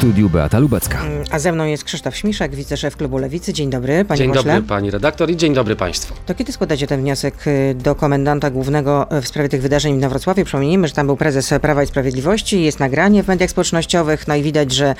[0.00, 0.98] studiu Beata Lubecka.
[1.30, 3.52] A ze mną jest Krzysztof Śmiszek, wiceszef klubu Lewicy.
[3.52, 4.54] Dzień dobry, panie Dzień pośle.
[4.54, 6.14] dobry pani redaktor i dzień dobry państwu.
[6.26, 10.08] To kiedy składacie ten wniosek y, do komendanta głównego y, w sprawie tych wydarzeń na
[10.08, 10.44] Wrocławiu?
[10.44, 14.42] Przypomnijmy, że tam był prezes Prawa i Sprawiedliwości, jest nagranie w mediach społecznościowych, no i
[14.42, 14.94] widać, że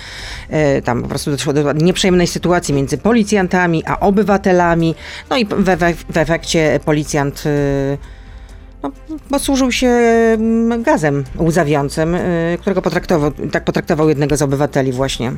[0.79, 4.95] y, tam po prostu doszło do nieprzyjemnej sytuacji między policjantami a obywatelami.
[5.30, 8.20] No i w, w, w efekcie policjant y,
[8.83, 8.91] no,
[9.31, 15.33] posłużył się mm, gazem łzawiącym, y, którego potraktował, tak potraktował jednego z obywateli właśnie.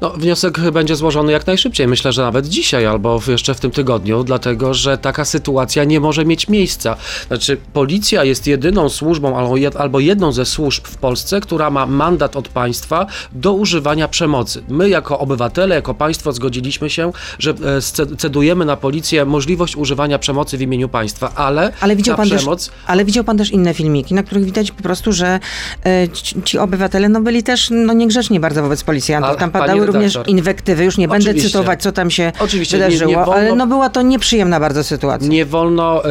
[0.00, 4.24] No, wniosek będzie złożony jak najszybciej, myślę, że nawet dzisiaj albo jeszcze w tym tygodniu,
[4.24, 6.96] dlatego że taka sytuacja nie może mieć miejsca.
[7.26, 11.86] Znaczy, policja jest jedyną służbą albo jed- albo jedną ze służb w Polsce, która ma
[11.86, 14.62] mandat od państwa do używania przemocy.
[14.68, 20.58] My, jako obywatele, jako państwo, zgodziliśmy się, że e, cedujemy na policję możliwość używania przemocy
[20.58, 22.70] w imieniu państwa, ale, Ale widział, ta pan też, przemoc.
[22.86, 25.40] Ale widział pan też inne filmiki, na których widać po prostu, że
[25.86, 29.36] e, ci, ci obywatele no, byli też no, niegrzeczni bardzo wobec policjantów.
[29.36, 30.84] Tam padały również redaktor, inwektywy.
[30.84, 33.90] Już nie będę cytować, co tam się Oczywiście, nie- wydarzyło, nie wolno- ale no, była
[33.90, 35.28] to nieprzyjemna bardzo sytuacja.
[35.28, 36.08] Nie wolno e,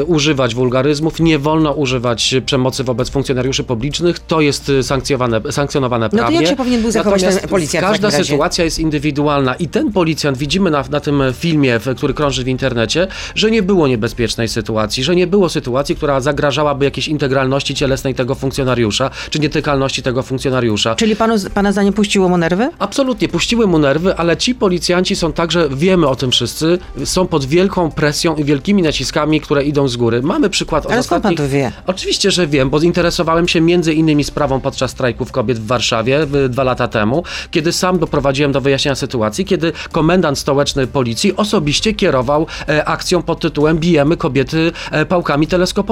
[0.00, 4.18] e, używać wulgaryzmów, nie wolno używać przemocy wobec funkcjonariuszy publicznych.
[4.18, 6.40] To jest sankcjonowane, sankcjonowane No to prawnie.
[6.40, 10.38] jak się powinien był zachować Natomiast ten policjant Każda sytuacja jest indywidualna i ten policjant,
[10.38, 15.16] widzimy na, na tym filmie, który krąży w internecie, że nie było niebezpiecznej sytuacji, że
[15.16, 20.94] nie było sytuacji, która zagrażałaby jakiejś integralności cielesnej tego funkcjonariusza, czy nietykalności tego funkcjonariusza.
[20.94, 22.70] Czyli panu, pana zdaniem puściło mu nerwy?
[22.78, 27.44] Absolutnie, puściły mu nerwy, ale ci policjanci są także, wiemy o tym wszyscy, są pod
[27.44, 30.22] wielką presją i wielkimi naciskami, które idą z góry.
[30.22, 31.72] Mamy przykład Ale skąd pan to wie?
[31.86, 36.64] Oczywiście, że wiem, bo zinteresowałem się między innymi sprawą podczas strajków kobiet w Warszawie dwa
[36.64, 42.84] lata temu, kiedy sam doprowadziłem do wyjaśnienia sytuacji, kiedy komendant stołeczny policji osobiście kierował e,
[42.84, 45.91] akcją pod tytułem Bijemy kobiety e, pałkami teleskopowymi.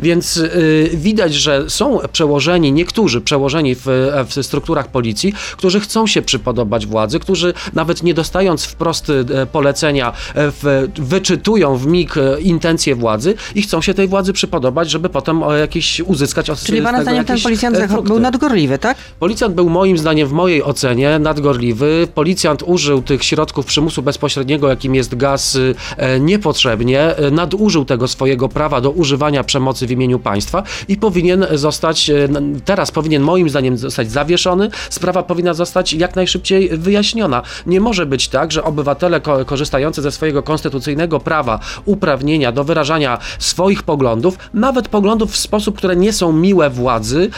[0.00, 3.84] Więc e, widać, że są przełożeni, niektórzy przełożeni w,
[4.28, 10.12] w strukturach policji, którzy chcą się przypodobać władzy, którzy nawet nie dostając wprost e, polecenia,
[10.34, 15.08] e, w, wyczytują w mig e, intencje władzy i chcą się tej władzy przypodobać, żeby
[15.08, 18.08] potem jakiś uzyskać od Czyli pana zdaniem ten jakieś, policjant frukty.
[18.08, 18.96] był nadgorliwy, tak?
[19.18, 22.08] Policjant był moim zdaniem, w mojej ocenie, nadgorliwy.
[22.14, 25.74] Policjant użył tych środków przymusu bezpośredniego, jakim jest gaz, y,
[26.20, 27.14] niepotrzebnie.
[27.32, 32.28] Nadużył tego swojego prawa do używania przemocy w imieniu państwa i powinien zostać, e,
[32.64, 34.70] teraz powinien moim zdaniem zostać zawieszony.
[34.90, 37.42] Sprawa powinna zostać jak najszybciej wyjaśniona.
[37.66, 43.18] Nie może być tak, że obywatele ko- korzystający ze swojego konstytucyjnego prawa, uprawnienia do wyrażania
[43.38, 47.30] swoich poglądów, nawet poglądów w sposób, które nie są miłe władzy,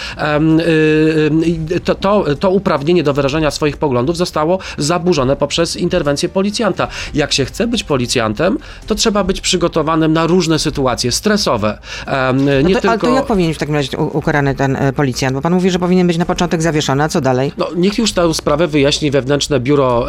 [1.70, 6.88] y, y, to, to, to uprawnienie do wyrażania swoich poglądów zostało zaburzone poprzez interwencję policjanta.
[7.14, 11.78] Jak się chce być policjantem, to trzeba być przygotowanym na różne sytuacje stresowe.
[12.06, 12.88] Em, No nie to, tylko...
[12.88, 15.34] Ale to jak powinien w takim razie ukarany ten e, policjant?
[15.34, 17.52] Bo pan mówi, że powinien być na początek zawieszony, a co dalej?
[17.58, 20.06] No, niech już tę sprawę wyjaśni wewnętrzne biuro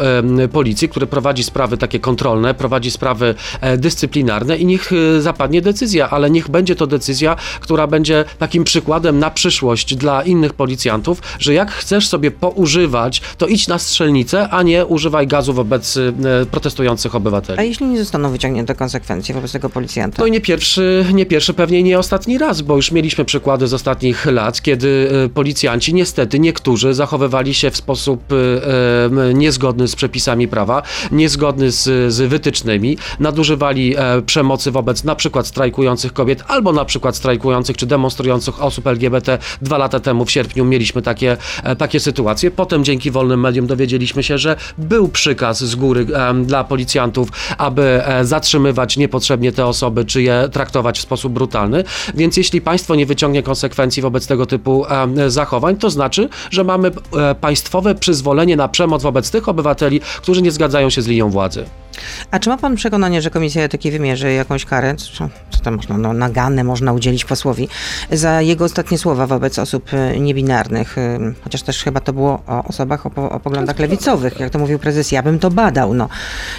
[0.52, 6.10] policji, które prowadzi sprawy takie kontrolne, prowadzi sprawy e, dyscyplinarne i niech e, zapadnie decyzja,
[6.10, 11.54] ale niech będzie to decyzja, która będzie takim przykładem na przyszłość dla innych policjantów, że
[11.54, 15.98] jak chcesz sobie poużywać, to idź na strzelnicę, a nie używaj gazu wobec
[16.50, 17.58] protestujących obywateli.
[17.58, 20.16] A jeśli nie zostaną wyciągnięte konsekwencje wobec tego policjanta?
[20.22, 23.74] No i nie pierwszy, nie pierwszy, pewnie nie ostatni raz, bo już mieliśmy przykłady z
[23.74, 30.48] ostatnich lat, kiedy e, policjanci, niestety niektórzy zachowywali się w sposób e, niezgodny z przepisami
[30.48, 36.84] prawa, niezgodny z, z wytycznymi, nadużywali e, przemocy wobec na przykład strajkujących kobiet, albo na
[36.84, 39.38] przykład strajkujących czy demonstrujących osób LGBT.
[39.62, 41.36] Dwa lata temu w sierpniu mieliśmy takie,
[41.78, 42.50] takie sytuacje.
[42.50, 46.06] Potem dzięki wolnym mediom dowiedzieliśmy się, że był przykaz z góry
[46.44, 51.57] dla policjantów, aby zatrzymywać niepotrzebnie te osoby, czy je traktować w sposób brutalny.
[52.14, 54.84] Więc jeśli państwo nie wyciągnie konsekwencji wobec tego typu
[55.26, 60.50] zachowań, to znaczy, że mamy e, państwowe przyzwolenie na przemoc wobec tych obywateli, którzy nie
[60.50, 61.64] zgadzają się z linią władzy.
[62.30, 65.98] A czy ma pan przekonanie, że Komisja Etyki wymierzy jakąś karę, co, co tam można,
[65.98, 67.68] no, naganę można udzielić posłowi,
[68.12, 72.64] za jego ostatnie słowa wobec osób e, niebinarnych, e, chociaż też chyba to było o
[72.64, 75.94] osobach o, po- o poglądach lewicowych, jak to mówił prezes, ja bym to badał.
[75.94, 76.08] No,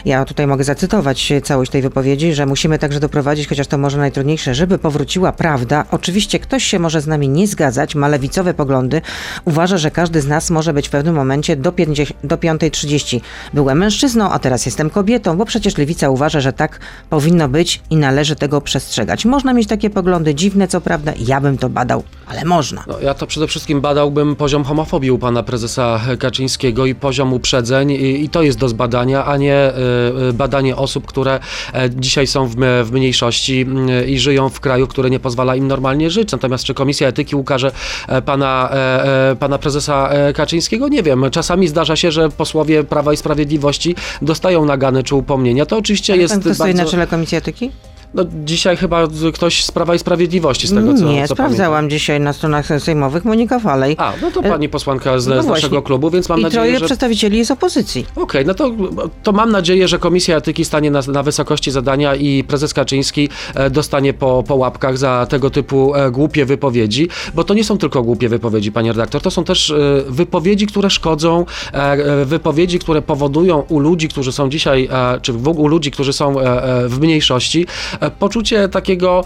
[0.06, 3.98] ja tutaj mogę zacytować e, całość tej wypowiedzi, że musimy także doprowadzić, chociaż to może
[3.98, 5.86] najtrudniejsze, żeby powróciła prawda.
[5.92, 9.02] Oczywiście ktoś się może z nami nie zgadzać, ma lewicowe poglądy,
[9.46, 13.22] uważa, że każdy z nas może być w pewnym momencie do, 50, do 5.30
[13.54, 16.80] byłem mężczyzną, a teraz jestem kobietą, bo przecież lewica uważa, że tak
[17.10, 19.26] powinno być i należy tego przestrzegać.
[19.26, 22.84] Można mieć takie poglądy, dziwne co prawda, ja bym to badał, ale można.
[22.88, 27.92] No, ja to przede wszystkim badałbym poziom homofobii u pana prezesa Kaczyńskiego i poziom uprzedzeń
[27.92, 29.72] i, i to jest do zbadania, a nie
[30.30, 31.40] y, badanie osób, które
[31.74, 33.66] e, dzisiaj są w, w mniejszości
[34.02, 36.32] y, i żyją w kraju, który nie pozwala im normalnie żyć.
[36.32, 37.72] Natomiast czy Komisja Etyki ukaże
[38.08, 40.88] e, pana, e, pana prezesa Kaczyńskiego?
[40.88, 41.26] Nie wiem.
[41.32, 45.66] Czasami zdarza się, że posłowie Prawa i Sprawiedliwości dostają nagany czy upomnienia.
[45.66, 46.84] To oczywiście Ale jest pan, kto stoi bardzo...
[46.84, 47.72] na czele Komisji Etyki?
[48.14, 51.90] No, dzisiaj chyba ktoś z Prawa i Sprawiedliwości, z tego co Nie, co sprawdzałam pamiętam.
[51.90, 53.96] dzisiaj na stronach sejmowych Monika Falej.
[54.00, 56.80] A, no to pani posłanka z, No z naszego klubu, więc mam I nadzieję, troje
[56.80, 56.86] że...
[56.86, 58.06] przedstawicieli jest opozycji.
[58.16, 58.72] Okej, no to,
[59.24, 63.70] to mam nadzieję, że Komisja Etyki stanie na, na wysokości zadania i prezes Kaczyński e,
[63.70, 68.04] dostanie po, po łapkach za tego typu e, głupie wypowiedzi, bo to nie są tylko
[68.04, 69.76] głupie wypowiedzi, panie redaktor, to są też e,
[70.08, 75.34] wypowiedzi, które szkodzą, e, e, wypowiedzi, które powodują u ludzi, którzy są dzisiaj, e, czy
[75.34, 79.24] w ogóle u ludzi, którzy są e, e, w mniejszości, e, poczucie takiego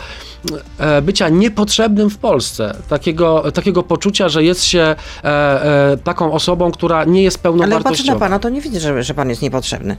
[0.77, 6.71] e, bycia niepotrzebnym w Polsce, takiego, takiego poczucia, że jest się e, e, taką osobą,
[6.71, 8.13] która nie jest Ale patrzę pełnowartościowa.
[8.13, 9.97] na pana, to nie widzę, że, że pan jest niepotrzebny.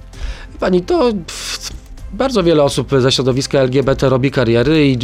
[0.60, 1.12] Pani, to
[2.14, 4.98] bardzo wiele osób ze środowiska LGBT robi kariery i,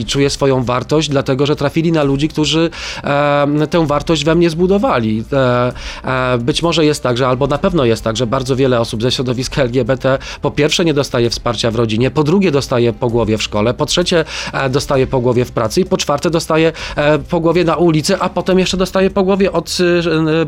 [0.00, 2.70] i czuje swoją wartość, dlatego że trafili na ludzi, którzy
[3.04, 5.24] e, tę wartość we mnie zbudowali.
[5.32, 5.72] E,
[6.04, 9.02] e, być może jest tak, że albo na pewno jest tak, że bardzo wiele osób
[9.02, 13.38] ze środowiska LGBT po pierwsze nie dostaje wsparcia w rodzinie, po drugie dostaje po głowie
[13.38, 17.18] w szkole, po trzecie e, dostaje po głowie w pracy i po czwarte dostaje e,
[17.18, 20.46] po głowie na ulicy, a potem jeszcze dostaje po głowie od e, e,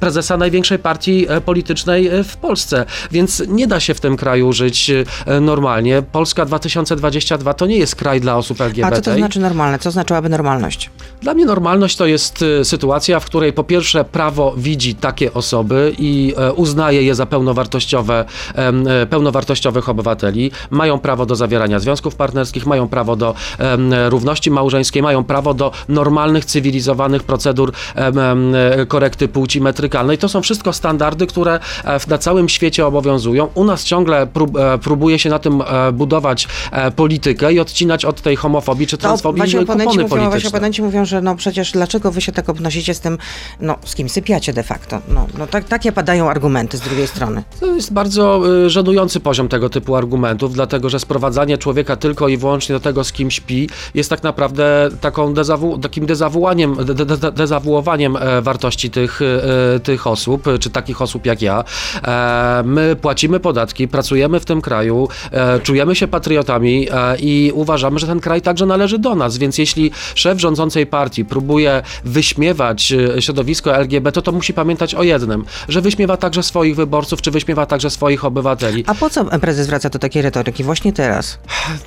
[0.00, 2.84] prezesa największej partii e, politycznej e, w Polsce.
[3.10, 4.90] Więc nie da się w tym kraju żyć
[5.26, 6.02] e, normalnie.
[6.12, 8.96] Polska 2022 to nie jest kraj dla osób LGBT.
[8.96, 9.78] A co to znaczy normalne?
[9.78, 10.90] Co znaczyłaby normalność?
[11.22, 15.94] Dla mnie normalność to jest e, sytuacja, w której po pierwsze prawo widzi takie osoby
[15.98, 18.24] i e, uznaje je za pełnowartościowe,
[18.54, 20.50] e, pełnowartościowych obywateli.
[20.70, 25.72] Mają prawo do zawierania związków partnerskich, mają prawo do em, równości małżeńskiej, mają prawo do
[25.88, 30.18] normalnych, cywilizowanych procedur e, korekty płci metrykalnej.
[30.18, 33.48] To są wszystko standardy, które e, na całym świecie obowiązują.
[33.54, 38.04] U nas ciągle prób, e, próbuje się na tym e, budować e, politykę i odcinać
[38.04, 40.48] od tej homofobii czy To transfobii oponenci kupony mówią, wasi polityczne.
[40.48, 43.18] oponenci mówią, że no przecież dlaczego wy się tak obnosicie z tym,
[43.60, 45.00] no z kim sypiacie de facto.
[45.08, 47.42] No, no tak, takie padają argumenty z drugiej strony.
[47.60, 52.36] To jest bardzo y, żenujący poziom tego typu argumentów, dlatego że sprowadzanie człowieka tylko i
[52.36, 57.04] wyłącznie do tego, z kim śpi, jest tak naprawdę taką dezawu, takim dezawuaniem, de, de,
[57.06, 61.64] de, dezawuowaniem e, wartości tych, e, tych osób, e, czy takich osób jak ja.
[62.06, 65.27] E, my płacimy podatki, pracujemy w tym kraju, e,
[65.62, 69.90] czujemy się patriotami e, i uważamy, że ten kraj także należy do nas, więc jeśli
[70.14, 76.16] szef rządzącej partii próbuje wyśmiewać e, środowisko LGBT, to musi pamiętać o jednym, że wyśmiewa
[76.16, 78.84] także swoich wyborców, czy wyśmiewa także swoich obywateli.
[78.86, 81.38] A po co prezes wraca do takiej retoryki właśnie teraz?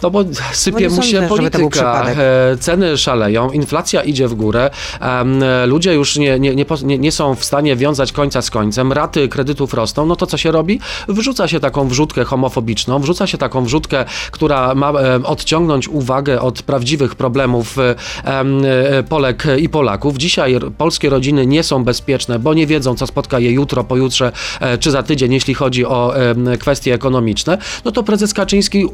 [0.04, 0.24] No bo
[0.54, 4.70] sypie nie mu się polityka, e, ceny szaleją, inflacja idzie w górę,
[5.02, 9.28] e, ludzie już nie, nie, nie, nie są w stanie wiązać końca z końcem, raty
[9.30, 10.80] kredytów rosną, no to co się robi?
[11.08, 16.62] Wrzuca się taką wrzutkę homofobiczną, wrzuca się taką wrzutkę, która ma e, odciągnąć uwagę od
[16.62, 17.96] prawdziwych problemów e,
[18.26, 20.18] e, Polek i Polaków.
[20.18, 24.32] Dzisiaj polskie rodziny nie są bezpieczne, bo nie wiedzą, co spotka je jutro, pojutrze
[24.80, 26.14] czy za tydzień, jeśli chodzi o
[26.60, 28.86] kwestie ekonomiczne, no to prezes Kaczyński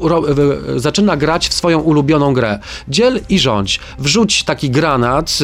[0.76, 2.58] zaczyna grać w swoją ulubioną grę.
[2.88, 3.80] Dziel i rządź.
[3.98, 5.38] Wrzuć taki granat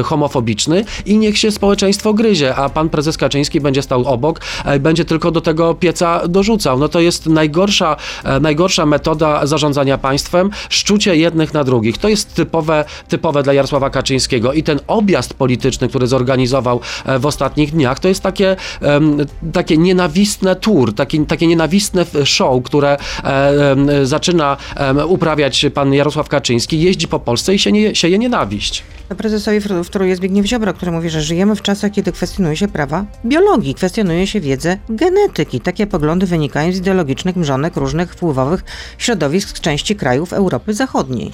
[0.00, 4.40] y, homofobiczny i niech się społeczeństwo gryzie, a pan prezes Kaczyński będzie stał obok,
[4.80, 6.78] będzie tylko do tego pieca dorzucał.
[6.78, 7.96] No to jest najgorsza,
[8.40, 11.98] najgorsza metoda zarządzania państwem, szczucie jednych na drugich.
[11.98, 17.26] To jest typowe, typowe dla Jarosława Kaczyńskiego i ten objazd polityczny, który zorganizował e, w
[17.26, 18.56] ostatnich dniach, to jest takie,
[19.52, 24.56] takie nienawistne tour, takie, takie nienawistne show, które e, zaczyna
[25.08, 28.82] uprawiać pan Jarosław Kaczyński, jeździ po Polsce i się nie, sieje nienawiść.
[29.16, 33.04] Prezesowi wtó- wtóruje Zbigniew Ziobro, który mówi, że żyjemy w czasach, kiedy kwestionuje się prawa
[33.26, 35.60] biologii, kwestionuje się wiedzę genetyki.
[35.60, 38.64] Takie poglądy wynikają z ideologicznych mrzonek różnych wpływowych
[38.98, 41.30] środowisk z części krajów Europy Zachodniej.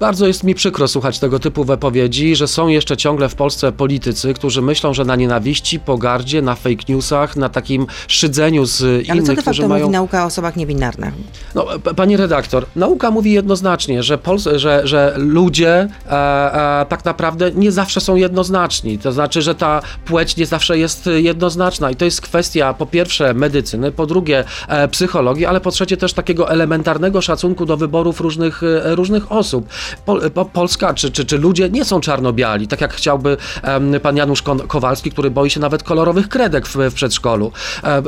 [0.00, 4.34] Bardzo jest mi przykro słuchać tego typu wypowiedzi, że są jeszcze ciągle w Polsce politycy,
[4.34, 9.12] którzy myślą, że na nienawiści, pogardzie, na fake newsach, na takim szydzeniu z Ale co
[9.12, 9.84] innych, de którzy facto mają...
[9.84, 11.14] mówi nauka o osobach niebinarnych?
[11.54, 17.50] No, pani redaktor, nauka mówi jednoznacznie, że, Pols- że, że ludzie e, e, tak naprawdę
[17.54, 18.98] nie zawsze są jednoznaczni.
[18.98, 23.34] To znaczy, że ta płeć nie zawsze jest jednoznaczna i to jest kwestia po pierwsze
[23.34, 28.20] medycyny, po drugie e, psychologii, ale po trzecie też też takiego elementarnego szacunku do wyborów
[28.20, 29.68] różnych, e, różnych osób.
[30.06, 34.16] Pol, po, Polska czy, czy, czy ludzie nie są czarno-biali, tak jak chciałby em, pan
[34.16, 37.52] Janusz Kowalski, który boi się nawet kolorowych kredek w, w przedszkolu.
[37.84, 38.02] E, e,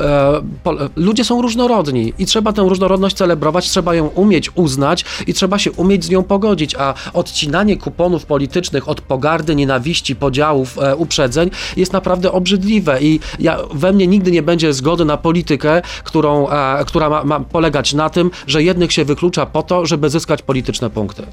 [0.64, 5.59] pol, ludzie są różnorodni i trzeba tę różnorodność celebrować, trzeba ją umieć uznać i trzeba
[5.59, 11.50] się umieć z nią pogodzić, a odcinanie kuponów politycznych od pogardy, nienawiści, podziałów, e, uprzedzeń
[11.76, 16.85] jest naprawdę obrzydliwe i ja, we mnie nigdy nie będzie zgody na politykę, którą, e,
[16.85, 20.90] która ma, ma polegać na tym, że jednych się wyklucza po to, żeby zyskać polityczne
[20.90, 21.26] punkty.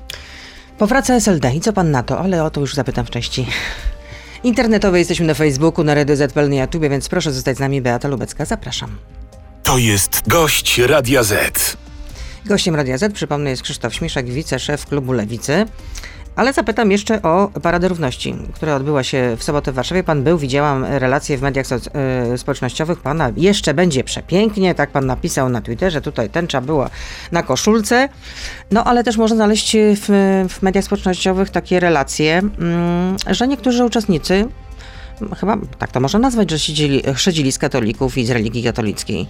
[0.77, 1.55] Powraca SLD.
[1.55, 2.19] I co pan na to?
[2.19, 3.47] Ale o to już zapytam wcześniej.
[4.43, 7.81] Internetowe jesteśmy na Facebooku, na Radio ZPL, na YouTube, więc proszę zostać z nami.
[7.81, 8.97] Beata Lubecka, zapraszam.
[9.63, 11.77] To jest gość Radia Z.
[12.45, 15.65] Gościem Radia Z, przypomnę, jest Krzysztof Śmiszek, wiceszef klubu Lewicy.
[16.39, 20.03] Ale zapytam jeszcze o Paradę Równości, która odbyła się w sobotę w Warszawie.
[20.03, 21.65] Pan był, widziałam relacje w mediach
[22.33, 22.99] y, społecznościowych.
[22.99, 26.01] Pana jeszcze będzie przepięknie, tak pan napisał na Twitterze.
[26.01, 26.89] Tutaj tęcza była
[27.31, 28.09] na koszulce.
[28.71, 34.47] No ale też można znaleźć w, w mediach społecznościowych takie relacje, mm, że niektórzy uczestnicy,
[35.39, 39.27] chyba tak to można nazwać, że siedzieli, chrzedzili z katolików i z religii katolickiej.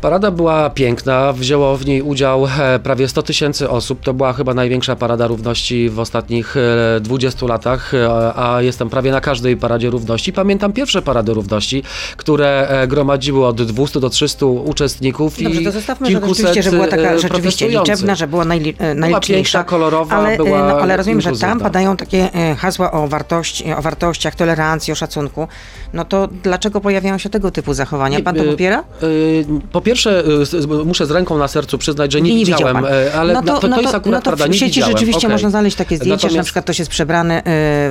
[0.00, 4.00] Parada była piękna, wzięło w niej udział e, prawie 100 tysięcy osób.
[4.00, 6.56] To była chyba największa parada równości w ostatnich
[6.96, 10.32] e, 20 latach, e, a jestem prawie na każdej paradzie równości.
[10.32, 11.82] Pamiętam pierwsze parady równości,
[12.16, 16.70] które e, gromadziły od 200 do 300 uczestników Dobrze, i to zostawmy, że rzeczywiście, że
[16.70, 19.58] była taka e, rzeczywiście liczebna, że była najli, e, Była najliczniejsza.
[19.58, 23.08] piękna, kolorowa, ale, e, była no, ale rozumiem, że tam padają takie e, hasła o,
[23.08, 25.48] wartości, o wartościach, tolerancji, o szacunku.
[25.92, 28.20] No to dlaczego pojawiają się tego typu zachowania?
[28.20, 28.84] Pan to popiera?
[29.02, 32.76] y, Po pierwsze, y, muszę z ręką na sercu przyznać, że nie, nie widział widziałem,
[32.76, 32.92] pan.
[32.92, 34.82] e, ale no to, to, to, no jest to, akurat no to prawda, w sieci
[34.82, 35.30] rzeczywiście Okej.
[35.30, 37.42] można znaleźć takie zdjęcia, że na Natomiast- przykład ktoś jest przebrany e,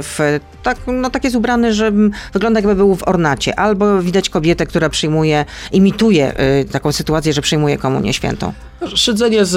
[0.04, 1.92] w, tak, no tak jest ubrany, że
[2.34, 7.42] wygląda jakby był w ornacie, albo widać kobietę, która przyjmuje, imituje e, taką sytuację, że
[7.42, 8.54] przyjmuje komunię świętą.
[8.96, 9.52] Szydzenie z,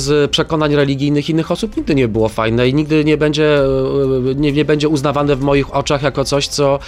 [0.00, 3.58] z przekonań religijnych innych osób nigdy nie było fajne i nigdy nie będzie,
[4.36, 6.78] nie, nie będzie uznawane w moich oczach jako coś, co,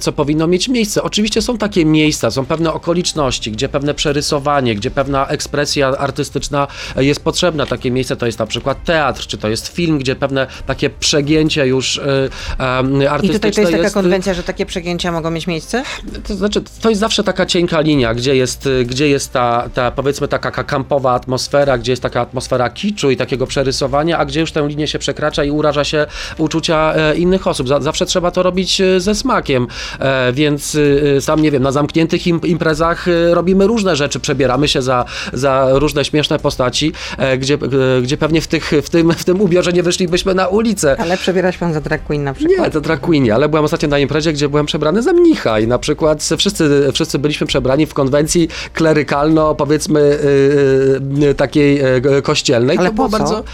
[0.00, 1.02] co powinno mieć miejsce.
[1.02, 7.24] Oczywiście są takie miejsca, są pewne okoliczności, gdzie pewne przerysowanie, gdzie pewna ekspresja artystyczna jest
[7.24, 7.66] potrzebna.
[7.66, 11.66] Takie miejsce to jest na przykład teatr, czy to jest film, gdzie pewne takie przegięcie
[11.66, 12.28] już e,
[12.58, 15.82] em, I artystyczne tutaj to jest taka jest, konwencja, że takie przegięcia mogą mieć miejsce?
[16.28, 19.90] to znaczy, to jest zawsze taka cienka linia, gdzie jest, y, gdzie jest ta, ta,
[19.90, 24.40] powiedzmy, taka ka- kampowa atmosfera, gdzie jest taka atmosfera kiczu i takiego przerysowania, a gdzie
[24.40, 26.06] już tę linię się przekracza i uraża się
[26.38, 27.68] uczucia e, innych osób.
[27.68, 29.66] Za, zawsze trzeba to robić e, ze smakiem,
[29.98, 30.76] e, więc
[31.16, 35.68] e, sam nie wiem, na zamkniętych im, imprezach robimy różne rzeczy, przebieramy się za, za
[35.72, 39.72] różne śmieszne postaci, e, gdzie, e, gdzie pewnie w, tych, w, tym, w tym ubiorze
[39.72, 40.96] nie wyszlibyśmy na ulicę.
[40.98, 42.58] Ale przebierać pan za drag queen na przykład?
[42.58, 45.66] Nie, to drag queenie, ale byłem ostatnio na imprezie, gdzie byłem przebrany za mnicha i
[45.66, 50.18] na przykład wszyscy, wszyscy byliśmy przebrani w konwencji klerykalno, powiedzmy
[51.20, 52.78] yy, yy, takiej yy, kościelnej.
[52.78, 53.18] Ale to było po co?
[53.18, 53.44] bardzo,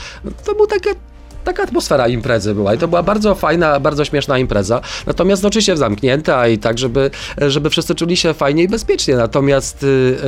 [0.44, 0.90] to był taka
[1.44, 4.80] Taka atmosfera imprezy była i to była bardzo fajna, bardzo śmieszna impreza.
[5.06, 9.16] Natomiast no, oczywiście zamknięta i tak, żeby, żeby wszyscy czuli się fajnie i bezpiecznie.
[9.16, 10.18] Natomiast yy,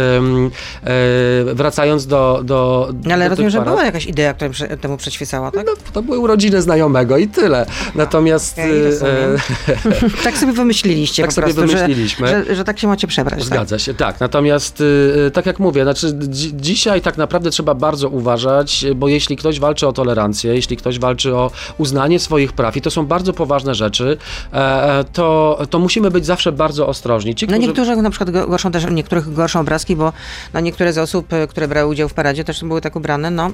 [1.47, 5.51] yy, wracając do, do No, Ale do rozumiem, że była jakaś idea, która temu przyświecała,
[5.51, 5.67] tak?
[5.67, 7.67] no, to były urodziny znajomego i tyle.
[7.95, 9.37] Natomiast rozumiem.
[10.25, 12.29] tak sobie wymyśliliście Tak po sobie prostu, wymyśliliśmy.
[12.29, 13.39] Że, że, że tak się macie przebrać.
[13.39, 13.47] Tak?
[13.49, 14.21] Zgadza się, tak.
[14.21, 14.85] Natomiast, y,
[15.27, 19.61] y, tak jak mówię, znaczy, dzi- dzisiaj tak naprawdę trzeba bardzo uważać, bo jeśli ktoś
[19.61, 23.75] walczy o tolerancję, jeśli ktoś walczy o uznanie swoich praw, i to są bardzo poważne
[23.75, 24.17] rzeczy,
[24.53, 24.57] e,
[24.99, 27.35] e, to, to musimy być zawsze bardzo ostrożni.
[27.35, 30.13] Ci, No którzy- niektórzy na przykład go- gorszą też, niektórych gorszą obrazki, bo
[30.55, 33.51] no niektóre z osób, y, które brały udział w paradzie też były tak ubrane, no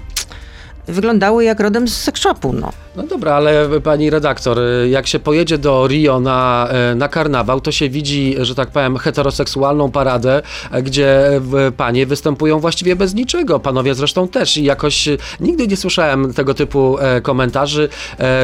[0.86, 2.72] wyglądały jak rodem z sex shopu, no.
[2.96, 4.58] No dobra, ale pani redaktor,
[4.90, 8.96] jak się pojedzie do Rio na, e, na karnawał, to się widzi, że tak powiem,
[8.96, 11.40] heteroseksualną paradę, e, gdzie
[11.76, 13.60] panie występują właściwie bez niczego.
[13.60, 14.56] Panowie zresztą też.
[14.56, 15.08] I jakoś
[15.40, 17.88] nigdy nie słyszałem tego typu e, komentarzy,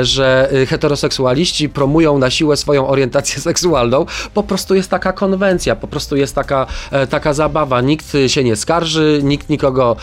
[0.02, 4.06] że heteroseksualiści promują na siłę swoją orientację seksualną.
[4.34, 6.66] Po prostu jest taka konwencja, po prostu jest taka,
[7.10, 7.80] taka zabawa.
[7.80, 9.96] Nikt się nie skarży, nikt nikogo,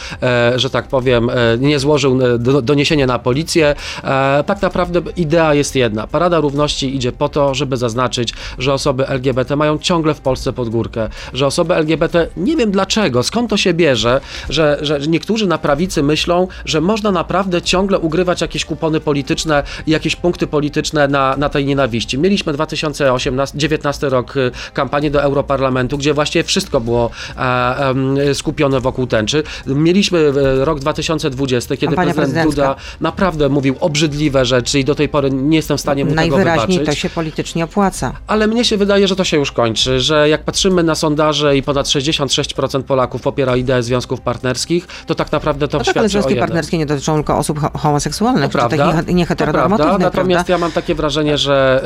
[0.55, 3.75] że tak powiem, nie złożył e, do, doniesienia na policję.
[4.03, 6.07] E, tak naprawdę idea jest jedna.
[6.07, 10.69] Parada Równości idzie po to, żeby zaznaczyć, że osoby LGBT mają ciągle w Polsce pod
[10.69, 15.57] górkę, że osoby LGBT, nie wiem dlaczego, skąd to się bierze, że, że niektórzy na
[15.57, 21.37] prawicy myślą, że można naprawdę ciągle ugrywać jakieś kupony polityczne i jakieś punkty polityczne na,
[21.37, 22.17] na tej nienawiści.
[22.17, 27.41] Mieliśmy 2019 rok y, kampanię do Europarlamentu, gdzie właściwie wszystko było e,
[27.77, 29.43] em, skupione wokół tęczy.
[29.67, 32.49] Mieliśmy e, rok 2020, kiedy prezydent.
[32.49, 36.15] Duda naprawdę mówił obrzydliwe rzeczy i do tej pory nie jestem w stanie mu tego
[36.21, 36.85] Najwyraźniej wybaczyć.
[36.95, 38.13] to się politycznie opłaca.
[38.27, 41.63] Ale mnie się wydaje, że to się już kończy, że jak patrzymy na sondaże i
[41.63, 46.05] ponad 66% Polaków popiera ideę związków partnerskich, to tak naprawdę to No tak, ale świadczy
[46.05, 46.47] o związki jednym.
[46.47, 49.99] partnerskie nie dotyczą tylko osób ho- homoseksualnych, To czy prawda, takich nie- to nieheteronormatywnych, prawda,
[50.11, 50.19] prawda?
[50.19, 51.83] natomiast ja mam takie wrażenie, że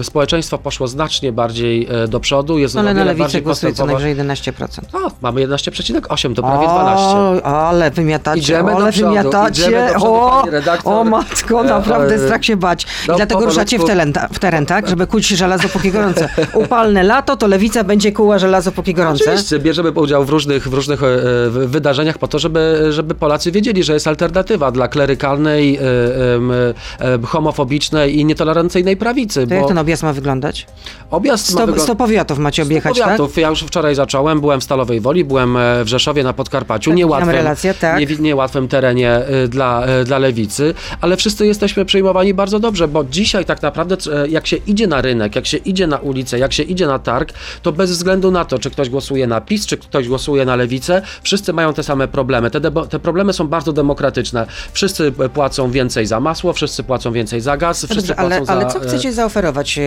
[0.00, 3.40] y, społeczeństwo poszło znacznie bardziej y, do przodu, jest No, ale o na wiele lewicy
[3.42, 4.80] głosuje co najwyżej 11%.
[4.92, 7.06] O, mamy 11,8, to prawie 12.
[7.06, 9.55] O, ale wymiatacie, Idziemy do ale przodu, wymiatacie.
[9.58, 10.92] Idziemy do przodu, o, pani redaktor.
[10.92, 12.84] o matko, E, naprawdę e, strach się bać.
[12.84, 14.88] I no, dlatego ruszacie w teren, w teren, tak?
[14.88, 16.28] Żeby kuć żelazo póki gorące.
[16.64, 19.24] Upalne lato, to lewica będzie kuła żelazo póki gorące.
[19.24, 21.06] Oczywiście, bierzemy udział w różnych, w różnych e,
[21.50, 28.24] wydarzeniach po to, żeby, żeby Polacy wiedzieli, że jest alternatywa dla klerykalnej, e, homofobicznej i
[28.24, 29.46] nietolerancyjnej prawicy.
[29.46, 30.66] To jak ten objazd ma wyglądać?
[31.10, 33.04] objazd ma Sto, wygląd- 100 powiatów macie objechać, tak?
[33.04, 33.36] Powiatów.
[33.36, 37.26] Ja już wczoraj zacząłem, byłem w Stalowej Woli, byłem w Rzeszowie na Podkarpaciu, Tak, niełatwym,
[37.26, 38.00] mam relację, tak.
[38.00, 43.44] nie, niełatwym terenie dla, e, dla lewicy, ale wszyscy jesteśmy przyjmowani bardzo dobrze, bo dzisiaj
[43.44, 46.62] tak naprawdę e, jak się idzie na rynek, jak się idzie na ulicę, jak się
[46.62, 50.08] idzie na targ, to bez względu na to, czy ktoś głosuje na PiS, czy ktoś
[50.08, 52.50] głosuje na lewicę, wszyscy mają te same problemy.
[52.50, 52.60] Te,
[52.90, 54.46] te problemy są bardzo demokratyczne.
[54.72, 58.52] Wszyscy e, płacą więcej za masło, wszyscy płacą więcej za gaz, wszyscy dobrze, ale, płacą
[58.52, 58.70] ale za...
[58.70, 59.78] co e, chcecie zaoferować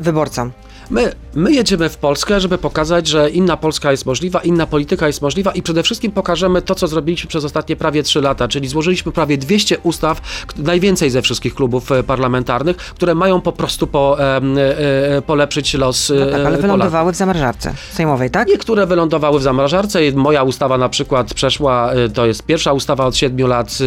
[0.00, 0.52] wyborcom?
[0.90, 5.22] My, my jedziemy w Polskę, żeby pokazać, że inna Polska jest możliwa, inna polityka jest
[5.22, 9.12] możliwa i przede wszystkim pokażemy to, co zrobiliśmy przez ostatnie prawie 3 lata, czyli złożyliśmy
[9.12, 10.20] prawie 200 ustaw,
[10.56, 14.36] najwięcej ze wszystkich klubów e, parlamentarnych, które mają po prostu po, e,
[15.16, 16.62] e, polepszyć los No tak, e, ale Polaków.
[16.62, 18.48] wylądowały w zamrażarce sejmowej, tak?
[18.48, 19.98] Niektóre wylądowały w zamrażarce.
[20.14, 23.78] Moja ustawa na przykład przeszła, y, to jest pierwsza ustawa od 7 lat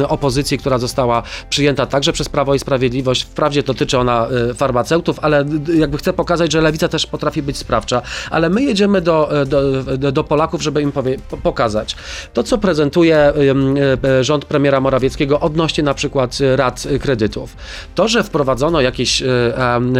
[0.00, 3.22] e, opozycji, która została przyjęta także przez Prawo i Sprawiedliwość.
[3.22, 8.02] Wprawdzie dotyczy ona farmaceutów, ale jakby chcę pokazać, że lewica też potrafi być sprawcza.
[8.30, 11.96] Ale my jedziemy do, e, do, do, do Polaków, żeby im powie, po- pokazać.
[12.32, 17.56] To, co prezentuje e, rząd premiera Morawieckiego odnośnie na przykład rat y, kredytów.
[17.94, 19.22] To, że wprowadzono jakieś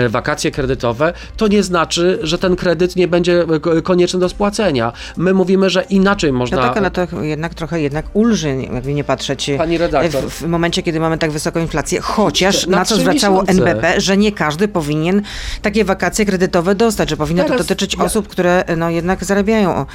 [0.09, 4.92] wakacje kredytowe, to nie znaczy, że ten kredyt nie będzie e, ko- konieczny do spłacenia.
[5.16, 6.56] My mówimy, że inaczej można...
[6.56, 9.50] No tak, ale to jednak trochę jednak ulży, jakby nie patrzeć.
[9.59, 10.23] Pani redaktor.
[10.25, 13.52] W, w momencie, kiedy mamy tak wysoką inflację, chociaż Na na co zwracało miesiące.
[13.71, 15.23] NBP, że nie każdy powinien
[15.62, 19.76] takie wakacje kredytowe dostać, że powinno Teraz to dotyczyć ja- osób, które no, jednak zarabiają
[19.76, 19.87] o,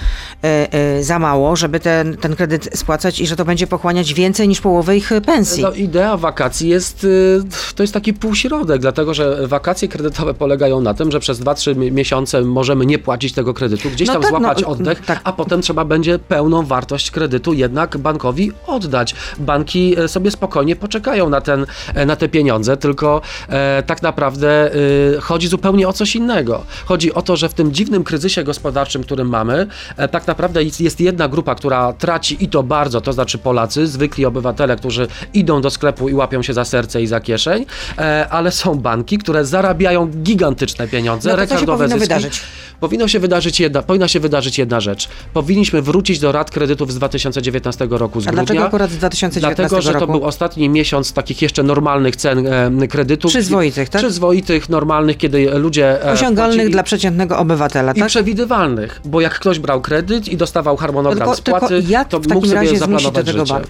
[0.43, 4.47] e, e, za mało, żeby ten, ten kredyt spłacać i że to będzie pochłaniać więcej
[4.47, 5.63] niż połowę ich pensji.
[5.63, 7.41] No, idea wakacji jest, y,
[7.75, 11.91] to jest taki półśrodek, dlatego że wakacje kredytowe polegają na tym, że przez 2-3 mi-
[11.91, 15.21] miesiące możemy nie płacić tego kredytu, gdzieś No tam tak, no, złapać y, oddech, tak.
[15.23, 19.15] a potem trzeba będzie pełną wartość kredytu jednak bankowi oddać.
[19.39, 24.71] Banki e, sobie spokojnie poczekają na, ten, e, na te pieniądze, tylko e, tak naprawdę
[25.17, 26.63] e, chodzi zupełnie o coś innego.
[26.85, 30.99] Chodzi o to, że w tym dziwnym kryzysie gospodarczym, którym mamy, e, tak naprawdę jest,
[30.99, 35.69] jedna grupa, która traci i to bardzo, to znaczy Polacy, zwykli obywatele, którzy idą do
[35.69, 37.65] sklepu i łapią się za serce i za kieszeń,
[37.97, 42.13] e, ale są banki, które zarabiają gigantyczne pieniądze, No to co się rekordowe powinno zyski.
[42.15, 42.41] wydarzyć?
[42.79, 45.09] Powinno się wydarzyć jedna, powinna się wydarzyć jedna rzecz.
[45.33, 48.45] Powinniśmy wrócić do rat kredytów z 2019 roku z A grudnia.
[48.45, 52.47] dlaczego akurat z 2019 Dlatego, że to był ostatni miesiąc takich jeszcze normalnych cen
[52.83, 53.31] e, kredytów.
[53.31, 54.01] Przyzwoitych, tak?
[54.01, 58.07] Przyzwoitych, normalnych, kiedy ludzie e, Osiągalnych płacili- dla przeciętnego obywatela, i tak?
[58.07, 62.27] przewidywalnych, bo jak ktoś brał kredyt i dostawał harmonogram Tylko, tylko spłaty, jak to w
[62.27, 63.53] mógł takim sobie razie do zaplanować tego życie.
[63.53, 63.69] banki?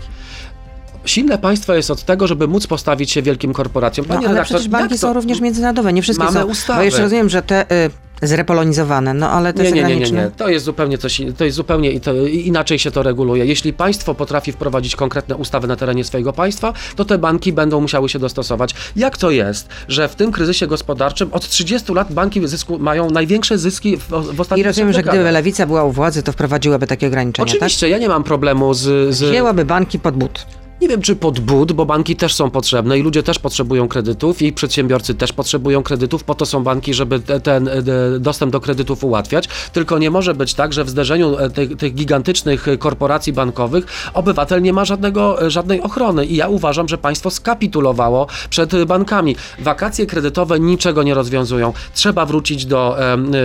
[1.09, 4.05] Silne państwo jest od tego, żeby móc postawić się wielkim korporacjom.
[4.09, 6.45] No, Panie ale redaktor, przecież banki to- są również międzynarodowe, nie wszystkie Mamy są.
[6.45, 6.79] ustawy.
[6.79, 7.89] Bo jeszcze rozumiem, że te y,
[8.21, 10.31] zrepolonizowane, no ale te Nie, nie, nie, nie, nie.
[10.37, 13.45] To jest zupełnie coś, to jest zupełnie to, inaczej się to reguluje.
[13.45, 18.09] Jeśli państwo potrafi wprowadzić konkretne ustawy na terenie swojego państwa, to te banki będą musiały
[18.09, 18.75] się dostosować.
[18.95, 23.57] Jak to jest, że w tym kryzysie gospodarczym od 30 lat banki zysku, mają największe
[23.57, 27.07] zyski w, w ostatnich I rozumiem, że gdyby lewica była u władzy, to wprowadziłaby takie
[27.07, 29.07] ograniczenia, Oczywiście, ja nie mam problemu z...
[29.07, 29.13] tak?
[29.15, 30.45] z Wzięłaby banki pod but.
[30.81, 34.41] Nie wiem, czy pod but, bo banki też są potrzebne i ludzie też potrzebują kredytów
[34.41, 37.81] i przedsiębiorcy też potrzebują kredytów, po to są banki, żeby te, ten e,
[38.19, 39.49] dostęp do kredytów ułatwiać.
[39.73, 43.85] Tylko nie może być tak, że w zderzeniu e, tych, tych gigantycznych e, korporacji bankowych
[44.13, 46.25] obywatel nie ma żadnego, żadnej ochrony.
[46.25, 49.35] I ja uważam, że państwo skapitulowało przed bankami.
[49.59, 51.73] Wakacje kredytowe niczego nie rozwiązują.
[51.93, 52.97] Trzeba wrócić do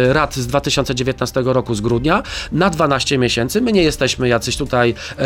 [0.08, 3.60] rat z 2019 roku z grudnia na 12 miesięcy.
[3.60, 5.24] My nie jesteśmy jacyś tutaj e,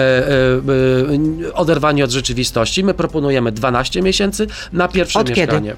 [1.98, 2.84] oderwani od rzeczywistości.
[2.84, 5.40] My proponujemy 12 miesięcy na pierwsze Od kiedy?
[5.40, 5.76] mieszkanie.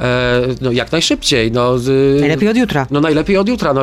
[0.00, 1.52] E, no jak najszybciej.
[1.52, 1.74] No,
[2.20, 2.86] Najlepiej od jutra.
[2.90, 3.74] no najlepiej od jutra.
[3.74, 3.82] No,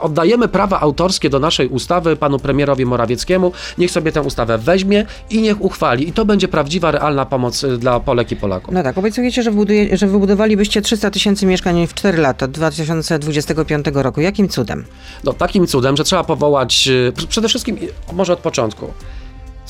[0.00, 3.52] oddajemy prawa autorskie do naszej ustawy panu premierowi Morawieckiemu.
[3.78, 6.08] Niech sobie tę ustawę weźmie i niech uchwali.
[6.08, 8.74] I to będzie prawdziwa, realna pomoc y, dla Polek i Polaków.
[8.74, 13.86] No tak, obiecujecie, że, wybuduje, że wybudowalibyście 300 tysięcy mieszkań w 4 lata, do 2025
[13.94, 14.20] roku.
[14.20, 14.84] Jakim cudem?
[15.24, 18.92] No takim cudem, że trzeba powołać y, pr- przede wszystkim, y, może od początku,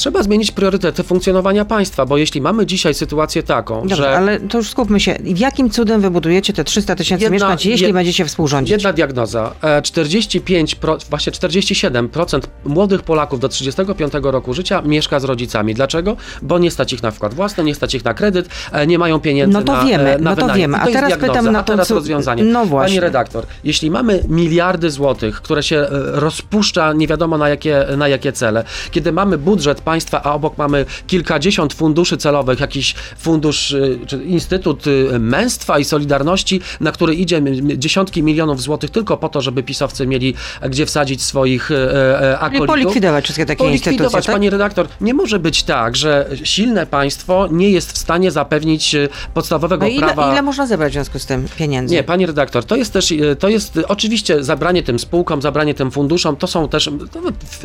[0.03, 4.59] Trzeba zmienić priorytety funkcjonowania państwa, bo jeśli mamy dzisiaj sytuację taką, Dobrze, że ale to
[4.59, 5.19] już skupmy się.
[5.25, 8.73] Jakim cudem wybudujecie te 300 tysięcy Jedna- mieszkań, jeśli jed- będziecie współrządzić?
[8.73, 9.53] Jedna diagnoza.
[9.63, 15.75] E, 45, pro, właśnie 47% młodych Polaków do 35 roku życia mieszka z rodzicami.
[15.75, 16.17] Dlaczego?
[16.43, 19.21] Bo nie stać ich na wkład własny, nie stać ich na kredyt, e, nie mają
[19.21, 20.77] pieniędzy No to na, wiemy, e, na no to wiemy.
[20.79, 22.45] A to teraz pytam na a to, teraz co- rozwiązanie.
[22.45, 22.89] no właśnie.
[22.97, 28.09] Pani redaktor, jeśli mamy miliardy złotych, które się e, rozpuszcza nie wiadomo na jakie, na
[28.09, 29.92] jakie cele, kiedy mamy budżet państwa,
[30.23, 36.61] a obok mamy kilkadziesiąt funduszy celowych, jakiś fundusz, e, czy Instytut e, Męstwa i Solidarności,
[36.81, 37.43] na który idzie
[37.77, 42.39] dziesiątki milionów złotych tylko po to, żeby pisowcy mieli e, gdzie wsadzić swoich e, e,
[42.39, 42.67] akolitów.
[42.67, 44.35] polikwidować wszystkie takie instytucje, Polikwidować, tak?
[44.35, 44.87] pani redaktor.
[45.01, 49.91] Nie może być tak, że silne państwo nie jest w stanie zapewnić e, podstawowego No
[49.93, 50.33] ile, prawa.
[50.33, 51.95] ile można zebrać w związku z tym pieniędzy?
[51.95, 56.37] Nie, pani redaktor, to jest też, to jest oczywiście zabranie tym spółkom, zabranie tym funduszom,
[56.37, 57.21] to są też, to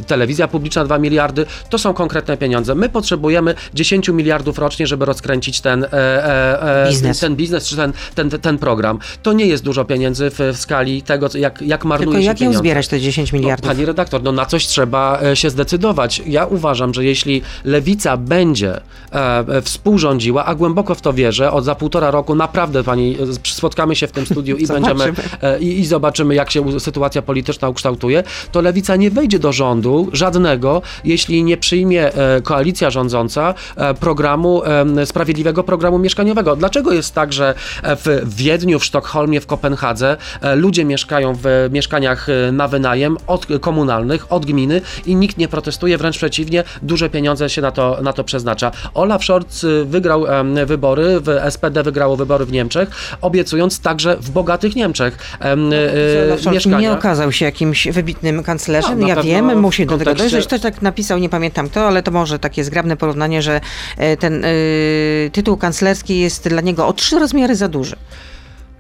[0.08, 2.07] telewizja publiczna 2 miliardy, to są konkretne
[2.40, 2.76] pieniądze.
[2.76, 7.20] My potrzebujemy 10 miliardów rocznie, żeby rozkręcić ten, e, e, e, Biznes.
[7.20, 9.00] ten biznes, czy ten, ten, ten program.
[9.24, 12.38] To nie jest dużo pieniędzy w, w skali tego, jak, jak marnuje Tylko się jak
[12.38, 12.60] pieniądze.
[12.60, 13.66] zbierać te 10 miliardów?
[13.66, 16.22] No, pani redaktor, no na coś trzeba e, się zdecydować.
[16.26, 18.76] Ja uważam, że jeśli lewica będzie
[19.12, 23.96] e, e, współrządziła, a głęboko w to wierzę, od za półtora roku naprawdę pani spotkamy
[23.96, 24.98] się w tym studiu i Zobaczymy.
[24.98, 30.10] będziemy i, i zobaczymy, jak się sytuacja polityczna ukształtuje, to lewica nie wejdzie do rządu
[30.14, 34.62] żadnego, jeśli nie przyjmie e, koalicja rządząca e, programu,
[35.06, 36.56] sprawiedliwego programu mieszkaniowego.
[36.56, 40.18] Dlaczego jest tak, że e, w Wiedniu, w Sztokholmie, w Kopenhadze
[40.56, 46.18] ludzie mieszkają w mieszkaniach na wynajem od komunalnych, od gminy i nikt nie protestuje, wręcz
[46.18, 48.72] przeciwnie, duże pieniądze się na to, na to przeznacza.
[48.94, 50.26] Olaf Scholz wygrał
[50.66, 52.90] wybory, w SPD wygrało wybory w Niemczech,
[53.22, 56.80] obiecując także w bogatych Niemczech em, e, Olaf mieszkania.
[56.80, 59.00] nie okazał się jakimś wybitnym kanclerzem.
[59.00, 60.48] No, ja wiem, musi do tego dojść.
[60.48, 63.62] Ktoś tak napisał, nie pamiętam kto, ale to może takie zgrabne porównanie, że
[63.98, 64.50] e, ten e,
[65.32, 67.96] tytuł kanclerski jest dla niego o trzy rozmiary za duży.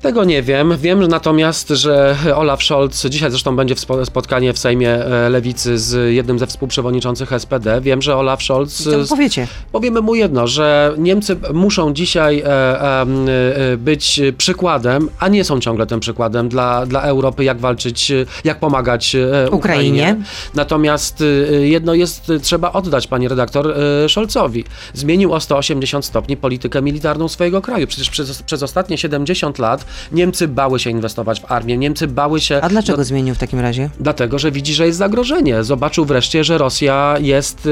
[0.07, 0.77] Tego nie wiem.
[0.77, 6.13] Wiem że natomiast, że Olaf Scholz, dzisiaj zresztą będzie spotkanie w Sejmie e, Lewicy z
[6.15, 7.81] jednym ze współprzewodniczących SPD.
[7.81, 8.83] Wiem, że Olaf Scholz.
[8.83, 9.47] Co z- powiecie?
[9.71, 15.59] Powiemy mu jedno, że Niemcy muszą dzisiaj e, e, e, być przykładem, a nie są
[15.59, 19.19] ciągle tym przykładem dla, dla Europy, jak walczyć, e, jak pomagać e,
[19.51, 19.55] Ukrainie.
[19.55, 20.15] Ukrainie.
[20.55, 21.25] Natomiast e,
[21.67, 23.71] jedno jest, e, trzeba oddać, pani redaktor,
[24.05, 24.63] e, Scholzowi.
[24.93, 27.87] Zmienił o 180 stopni politykę militarną swojego kraju.
[27.87, 32.59] Przecież przez, przez ostatnie 70 lat Niemcy bały się inwestować w armię, Niemcy bały się...
[32.61, 33.89] A dlaczego zmienił w takim razie?
[33.99, 35.63] Dlatego, że widzi, że jest zagrożenie.
[35.63, 37.69] Zobaczył wreszcie, że Rosja jest, y,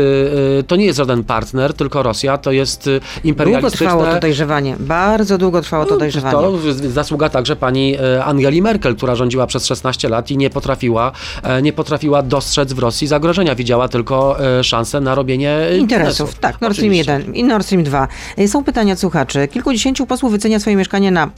[0.60, 3.88] y, to nie jest żaden partner, tylko Rosja to jest y, Długo imperialistyczne...
[3.88, 4.76] trwało to dojrzewanie.
[4.80, 6.38] Bardzo długo trwało to No, dojrzewanie.
[6.38, 6.58] To
[6.90, 11.12] zasługa także pani e, Angeli Merkel, która rządziła przez 16 lat i nie potrafiła,
[11.44, 13.56] e, nie potrafiła dostrzec w Rosji zagrożenia.
[13.56, 16.62] Widziała tylko e, szansę na robienie Interesów, tak.
[16.62, 17.12] Nord Stream Oczywiście.
[17.12, 18.08] 1 i Nord Stream 2.
[18.40, 19.48] Y, Są pytania słuchaczy.
[19.48, 21.30] Kilkudziesięciu posłów wycenia swoje mieszkanie na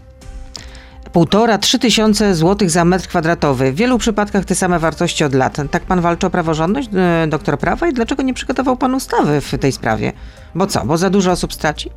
[1.14, 3.72] półtora, trzy tysiące złotych za metr kwadratowy.
[3.72, 5.58] W wielu przypadkach te same wartości od lat.
[5.72, 7.88] Tak pan walczy o praworządność, e, doktor prawa?
[7.88, 10.14] I dlaczego nie przygotował pan ustawy w tej sprawie?
[10.56, 10.86] Bo co?
[10.86, 11.90] Bo za dużo osób straci?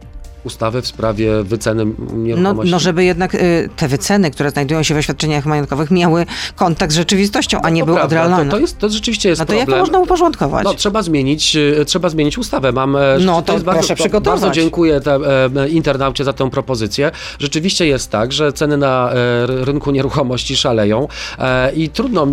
[0.44, 2.70] Ustawy w sprawie wyceny No, nieruchomości.
[2.72, 6.26] no żeby jednak y, te wyceny, które znajdują się we świadczeniach majątkowych, miały
[6.57, 8.44] kontakt z rzeczywistością, a nie To były odrealnione.
[8.44, 9.81] To, to, jest, to rzeczywiście jest no to jak to problem.
[9.81, 10.64] można uporządkować?
[10.64, 12.72] No, trzeba zmienić, e, trzeba zmienić ustawę.
[12.72, 14.40] Mam, e, No, to jest proszę bardzo, przygotować.
[14.40, 15.14] Bardzo dziękuję te,
[15.57, 17.11] e, internaucie za tę propozycję.
[17.38, 22.26] Rzeczywiście jest tak, że ceny na e, rynku nieruchomości szaleją e, i trudno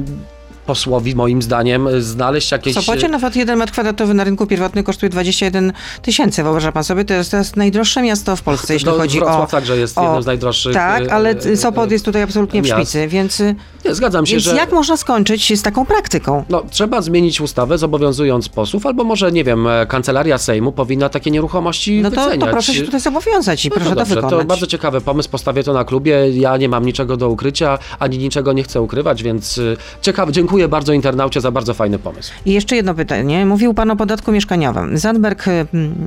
[0.67, 2.73] posłowi, moim zdaniem, znaleźć W jakieś...
[2.73, 6.43] Sopocie nawet jeden metr kwadratowy na rynku pierwotnym kosztuje 21 tysięcy.
[6.43, 9.49] Wyobraża pan sobie, to jest, to jest najdroższe miasto w Polsce, jeśli No, chodzi Wrocław
[9.49, 9.51] o...
[9.51, 10.73] także jest o- jednym z najdroższych.
[10.73, 12.77] Tak, e, ale e, Sopot jest tutaj absolutnie w miast.
[12.77, 13.39] szpicy, więc,
[13.85, 14.55] Nie, zgadzam się, więc że...
[14.55, 16.45] jak można skończyć z taką praktyką?
[16.49, 21.31] No, trzeba zmienić ustawę, zobowiązując posłów, albo może, nie wiem, e, kancelaria Sejmu powinna takie
[21.31, 22.39] nieruchomości No to, wyceniać.
[22.39, 24.39] to proszę się tutaj zobowiązać i No proszę to to dobrze, wykonać.
[24.39, 26.29] To bardzo ciekawy pomysł, postawię to na klubie.
[26.31, 30.31] Ja nie mam niczego do ukrycia, ani niczego nie chcę ukrywać, więc y, ciekawe.
[30.57, 32.31] Dziękuję bardzo internaucie za bardzo fajny pomysł.
[32.45, 33.45] I jeszcze jedno pytanie.
[33.45, 34.97] Mówił pan o podatku mieszkaniowym.
[34.97, 36.05] Zandberg, mm,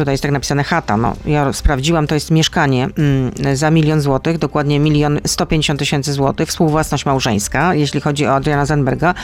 [0.00, 4.38] tutaj jest tak napisane chata, no ja sprawdziłam, to jest mieszkanie mm, za milion złotych,
[4.38, 9.14] dokładnie milion 150 tysięcy złotych, współwłasność małżeńska, jeśli chodzi o Adriana Zandberga.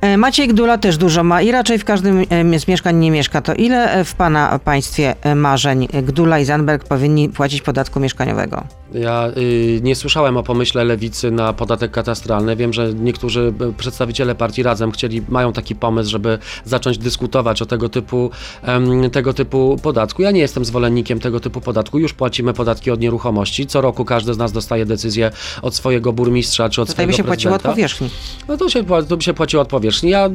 [0.00, 3.42] E, Maciej Gdula też dużo ma i raczej w każdym e, z mieszkań nie mieszka.
[3.42, 8.64] To ile e, w pana państwie marzeń Gdula i Zandberg powinni płacić podatku mieszkaniowego?
[8.94, 12.56] Ja y, nie słyszałem o pomyśle lewicy na podatek katastralny.
[12.56, 17.88] Wiem, że niektórzy przedstawiciele partii Razem chcieli, mają taki pomysł, żeby zacząć dyskutować o tego
[17.88, 18.30] typu,
[18.62, 19.91] em, tego typu podatku.
[20.22, 21.98] Ja nie jestem zwolennikiem tego typu podatku.
[21.98, 23.66] Już płacimy podatki od nieruchomości.
[23.66, 25.30] Co roku każdy z nas dostaje decyzję
[25.62, 28.10] od swojego burmistrza czy od by swojego się płaciło od powierzchni.
[28.48, 30.10] No to się, to by się płaciło od powierzchni.
[30.10, 30.30] Ja,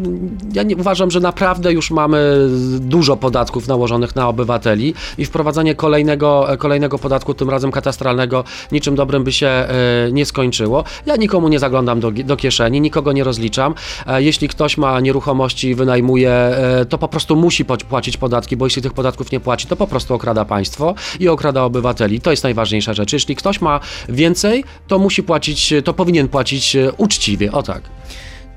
[0.53, 2.47] ja nie, uważam, że naprawdę już mamy
[2.79, 9.23] dużo podatków nałożonych na obywateli i wprowadzanie kolejnego, kolejnego podatku, tym razem katastralnego, niczym dobrym
[9.23, 9.67] by się e,
[10.11, 10.83] nie skończyło.
[11.05, 13.73] Ja nikomu nie zaglądam do, do kieszeni, nikogo nie rozliczam.
[14.07, 18.65] E, jeśli ktoś ma nieruchomości, wynajmuje, e, to po prostu musi płac- płacić podatki, bo
[18.65, 22.21] jeśli tych podatków nie płaci, to po prostu okrada państwo i okrada obywateli.
[22.21, 23.13] To jest najważniejsza rzecz.
[23.13, 23.79] Jeśli ktoś ma
[24.09, 27.81] więcej, to musi płacić, to powinien płacić e, uczciwie, o tak.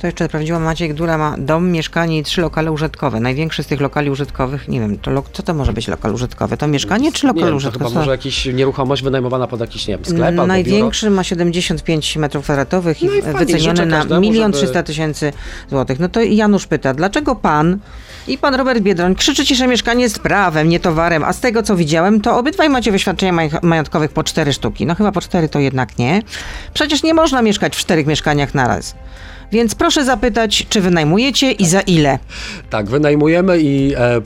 [0.00, 3.20] To jeszcze sprawdziła Maciej Gdula ma dom, mieszkanie i trzy lokale użytkowe.
[3.20, 6.56] Największy z tych lokali użytkowych, nie wiem, to lo, co to może być lokal użytkowy?
[6.56, 7.84] To mieszkanie czy Nie lokal wiem, to użytkowy?
[7.84, 10.46] chyba może jakiś nieruchomość wynajmowana pod jakiś, nie wiem, sklep albo biuro.
[10.46, 15.32] Największy ma 75 metrów kwadratowych i, No i wyceniony na każdemu, milion żeby- 300 tysięcy
[15.70, 15.98] złotych.
[16.00, 17.78] No to Janusz pyta, dlaczego pan
[18.28, 21.76] i pan Robert Biedroń krzyczycie, że mieszkanie jest prawem, nie towarem, a z tego co
[21.76, 24.86] widziałem, to obydwaj macie wyświadczenia maj- majątkowych po cztery sztuki.
[24.86, 26.22] No chyba po cztery to jednak nie.
[26.74, 28.94] Przecież nie można mieszkać w czterech mieszkaniach naraz.
[29.52, 32.18] Więc proszę zapytać, czy wynajmujecie i za ile?
[32.70, 34.16] Tak, wynajmujemy i e,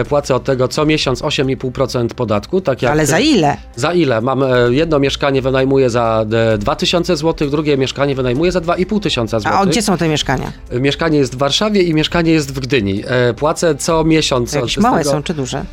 [0.00, 2.60] e, płacę od tego co miesiąc 8,5% podatku.
[2.60, 3.56] Tak jak, Ale za ile?
[3.76, 4.20] Za ile?
[4.20, 9.38] Mam e, jedno mieszkanie wynajmuję za e, 2000 zł, drugie mieszkanie wynajmuję za 2,5 tysiąca
[9.44, 10.52] A gdzie są te mieszkania?
[10.72, 13.02] Mieszkanie jest w Warszawie i mieszkanie jest w Gdyni.
[13.36, 14.52] Płacę co miesiąc.
[14.52, 15.64] Jakieś małe tego- są czy duże?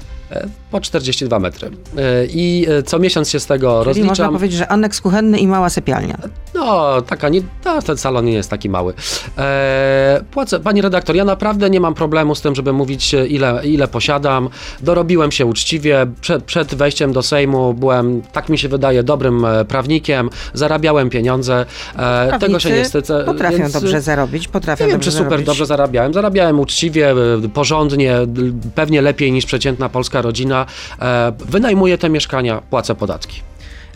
[0.71, 1.67] Po 42 metry.
[1.97, 4.33] E, I e, co miesiąc się z tego Czyli można rozliczam.
[4.33, 6.17] powiedzieć, że aneks kuchenny i mała sypialnia.
[6.53, 8.93] No, taka nie, no, ten salon nie jest taki mały.
[9.37, 13.87] E, płacę, pani redaktor, ja naprawdę nie mam problemu z tym, żeby mówić, ile, ile
[13.87, 14.49] posiadam.
[14.81, 16.07] Dorobiłem się uczciwie.
[16.21, 20.29] Przed, przed wejściem do Sejmu byłem, tak mi się wydaje, dobrym e, prawnikiem.
[20.53, 21.65] Zarabiałem pieniądze.
[21.97, 23.23] E, tego się nie wstydzę.
[23.25, 25.45] potrafią więc, dobrze zarobić, potrafią Nie wiem, czy super zarobić.
[25.45, 26.13] dobrze zarabiałem.
[26.13, 27.15] Zarabiałem uczciwie,
[27.53, 28.15] porządnie,
[28.75, 30.65] pewnie lepiej niż przeciętna polska rodzina.
[31.01, 33.41] E, wynajmuję te mieszkania, płacę podatki.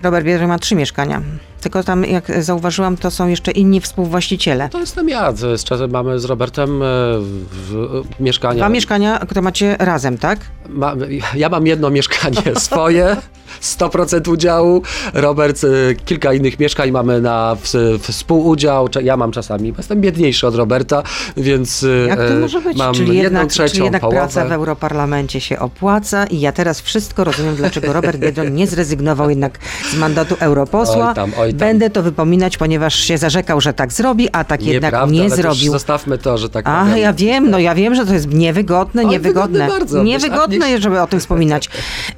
[0.04, 1.22] Robert Biedroń ma trzy mieszkania.
[1.62, 4.70] Tylko tam, jak zauważyłam, to są jeszcze inni współwłaściciele.
[4.70, 5.32] To jestem ja.
[5.32, 8.56] Z, czasem mamy z Robertem e, w, w, mieszkania.
[8.56, 10.40] Dwa mieszkania, które macie razem, tak?
[10.70, 10.94] Ma,
[11.36, 13.18] ja mam jedno mieszkanie swoje,
[13.62, 14.82] 100% udziału.
[15.14, 15.68] Robert e,
[16.06, 17.58] kilka innych mieszkań mamy na
[18.00, 18.90] współudział.
[19.04, 21.04] Ja mam czasami, jestem biedniejszy od Roberta,
[21.38, 22.78] więc e, Jak to może być?
[22.78, 24.18] mam czyli jedną jednak, trzecią czyli jednak połowę.
[24.20, 29.30] praca w Europarlamencie się opłaca i ja teraz wszystko rozumiem, dlaczego Robert Biedroń nie zrezygnował
[29.30, 29.60] jednak
[29.92, 31.10] z mandatu europosła.
[31.10, 31.60] Oj tam, oj tam.
[31.60, 35.72] Będę to wypominać, ponieważ się zarzekał, że tak zrobi, a tak jednak Nieprawda, nie zrobił.
[35.72, 39.60] Zostawmy to, że tak A, ja wiem, no ja wiem, że to jest niewygodne, niewygodne.
[39.60, 40.04] wygodne bardzo.
[40.04, 41.70] Niewygodne, żeby o tym wspominać.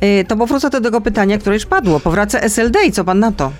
[0.04, 2.00] Y, To powrócę do tego pytania, które już padło.
[2.00, 3.52] Powraca SLD i co pan na to?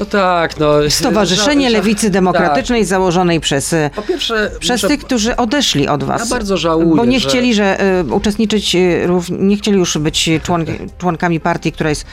[0.00, 0.72] No tak, no.
[0.88, 4.04] Stowarzyszenie ża- ża- Lewicy Demokratycznej założonej przez, y, Tak.
[4.04, 6.20] Po pierwsze, przez muszę- tych, którzy odeszli od was.
[6.20, 10.30] Ja bardzo żałuję, Bo nie że- chcieli, że y, uczestniczyć, y, nie chcieli już być
[10.42, 12.04] członk, członkami partii, która jest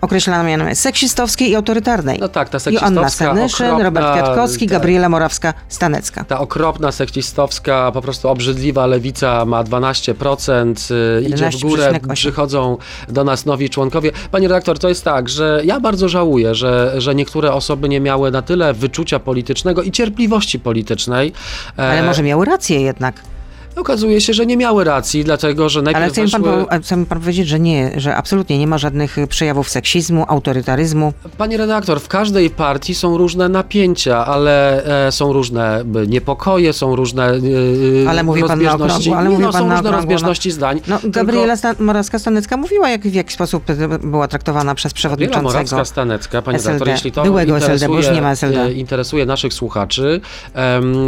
[0.00, 2.18] określana mianem seksistowskiej i autorytarnej.
[2.20, 4.72] No tak, ta Joanna seksistowska, Senyszyn, okropna, Robert Kwiatkowski, tak.
[4.72, 6.24] Gabriela Morawska-Stanecka.
[6.24, 12.14] Ta okropna, seksistowska, po prostu obrzydliwa lewica ma 12%, y, idzie w górę, 11,8.
[12.14, 12.76] przychodzą
[13.08, 14.12] do nas nowi członkowie.
[14.30, 18.30] Panie redaktor, to jest tak, że ja bardzo żałuję, że, że niektóre osoby nie miały
[18.30, 21.32] na tyle wyczucia politycznego i cierpliwości politycznej.
[21.78, 23.33] E, Ale może miały rację jednak.
[23.76, 26.82] Okazuje się, że nie miały racji, dlatego że najpierw Ale chce mi, pan, weszły...
[26.82, 31.12] chce mi pan powiedzieć, że nie, że absolutnie nie ma żadnych y, przejawów seksizmu, autorytaryzmu.
[31.38, 37.30] Panie redaktor, w każdej partii są różne napięcia, ale e, są różne niepokoje, są różne
[37.30, 39.96] e, Ale mówi pan na okrągło, ale mówi no, pan są na różne okrągło, no.
[39.96, 40.80] rozbieżności zdań.
[40.88, 43.64] No, tylko- Gabriela Stan- Morawska-Stanecka mówiła, jak, w jaki sposób
[44.04, 45.76] była traktowana przez Gabriela przewodniczącego.
[45.76, 46.72] Morawska-Stanecka, panie SLD.
[46.72, 48.62] redaktor, jeśli to Byłego SLD, bo już nie ma SLD.
[48.62, 50.20] e, interesuje naszych słuchaczy,
[50.54, 51.06] em,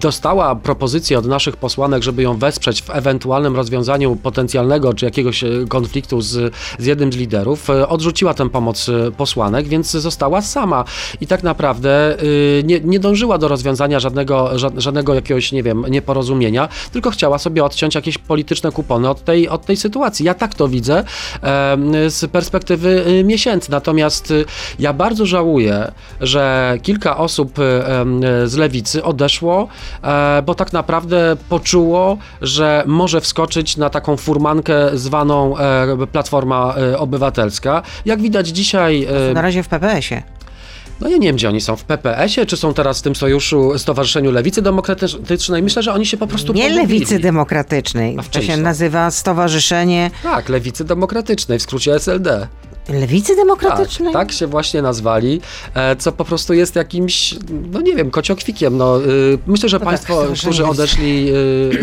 [0.00, 5.48] dostała propozycję od naszych posłanek, żeby ją wesprzeć w ewentualnym rozwiązaniu potencjalnego czy jakiegoś e,
[5.68, 7.70] konfliktu z, z jednym z liderów.
[7.70, 10.84] E, Odrzuciła tę pomoc e, posłanek, więc została sama
[11.20, 12.16] i tak naprawdę
[12.64, 17.64] nie, nie dążyła do rozwiązania żadnego, ża- żadnego jakiegoś, nie wiem, nieporozumienia, tylko chciała sobie
[17.64, 20.26] odciąć jakieś polityczne kupony od tej, od tej sytuacji.
[20.26, 21.04] Ja tak to widzę
[22.08, 23.70] z perspektywy miesięcy.
[23.70, 24.32] Natomiast
[24.78, 27.54] ja bardzo żałuję, że kilka osób
[28.44, 29.68] z lewicy odeszło,
[30.46, 30.99] bo tak naprawdę
[31.48, 37.82] poczuło, że może wskoczyć na taką furmankę zwaną e, Platforma e, Obywatelska.
[38.04, 39.06] Jak widać dzisiaj.
[39.30, 40.22] e, Na razie w PPS-ie.
[41.00, 43.78] no ja nie wiem, gdzie oni są, w PPS-ie, czy są teraz w tym sojuszu,
[43.78, 45.62] Stowarzyszeniu Lewicy Demokratycznej.
[45.62, 46.82] Myślę, że oni się po prostu Nie pogubili.
[46.88, 48.16] Lewicy Demokratycznej.
[48.18, 52.46] A w To się nazywa Stowarzyszenie Tak, Lewicy Demokratycznej, w skrócie SLD.
[52.90, 54.12] Lewicy Demokratycznej?
[54.12, 55.40] Tak, tak się właśnie nazwali,
[55.74, 57.34] e, co po prostu jest jakimś,
[57.72, 58.76] no nie wiem, kociokwikiem.
[58.76, 61.28] No, y, myślę, że No państwo, tak, którzy odeszli,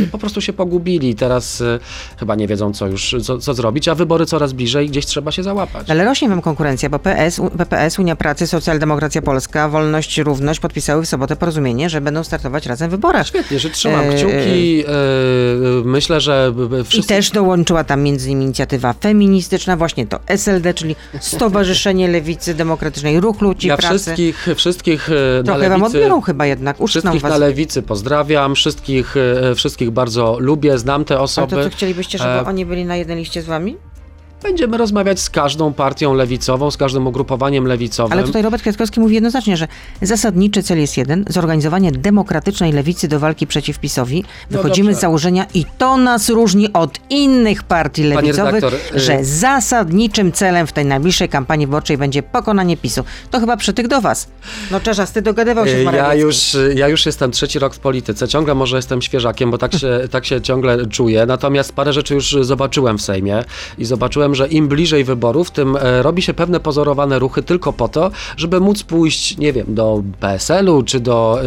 [0.03, 1.15] y, po prostu się pogubili.
[1.15, 1.79] Teraz y,
[2.19, 5.43] chyba nie wiedzą, co już, co, co zrobić, a wybory coraz bliżej, gdzieś trzeba się
[5.43, 5.89] załapać.
[5.89, 11.07] Ale rośnie wam konkurencja, bo PS, PPS, Unia Pracy, Socjaldemokracja Polska, Wolność, Równość podpisały w
[11.07, 13.27] sobotę porozumienie, że będą startować razem w wyborach.
[13.27, 14.83] Świetnie, że trzymam E, kciuki.
[14.87, 14.91] e,
[15.85, 17.07] myślę, że b- b- I wszyscy...
[17.07, 23.41] też dołączyła tam między innymi inicjatywa feministyczna, właśnie to SLD, czyli Stowarzyszenie Lewicy Demokratycznej, Ruch
[23.41, 23.97] Ludzi Ja Pracy.
[23.99, 25.97] wszystkich, wszystkich e, na Trochę wam lewicy...
[25.97, 27.31] odbiorą chyba jednak, uczną Wszystkich was.
[27.31, 29.15] na lewicy pozdrawiam, wszystkich,
[29.51, 31.55] e, wszystkich bardzo lubię, znam te osoby.
[31.55, 33.77] to co chcielibyście, żeby E, oni byli na jednej liście z wami?
[34.43, 38.13] Będziemy rozmawiać z każdą partią lewicową, z każdym ugrupowaniem lewicowym.
[38.13, 39.67] Ale tutaj Robert Kwiatkowski mówi jednoznacznie, że
[40.01, 44.23] zasadniczy cel jest jeden, zorganizowanie demokratycznej lewicy do walki przeciw PiSowi.
[44.51, 44.99] No Wychodzimy dobrze.
[44.99, 50.67] z założenia i to nas różni od innych partii lewicowych, redaktor, y- że zasadniczym celem
[50.67, 53.03] w tej najbliższej kampanii wyborczej będzie pokonanie PiSu.
[53.31, 54.27] To chyba przytyk do was.
[54.71, 56.27] No Czerzas, ty dogadywał się z Ja Morawieckim.
[56.27, 58.27] już, ja już jestem trzeci rok w polityce.
[58.27, 61.25] Ciągle może jestem świeżakiem, bo tak się, tak się ciągle czuję.
[61.25, 63.43] Natomiast parę rzeczy już zobaczyłem w Sejmie
[63.77, 67.87] i zobaczyłem, że im bliżej wyborów, tym e, robi się pewne pozorowane ruchy tylko po
[67.87, 71.39] to, żeby móc pójść, nie wiem, do PSL-u czy do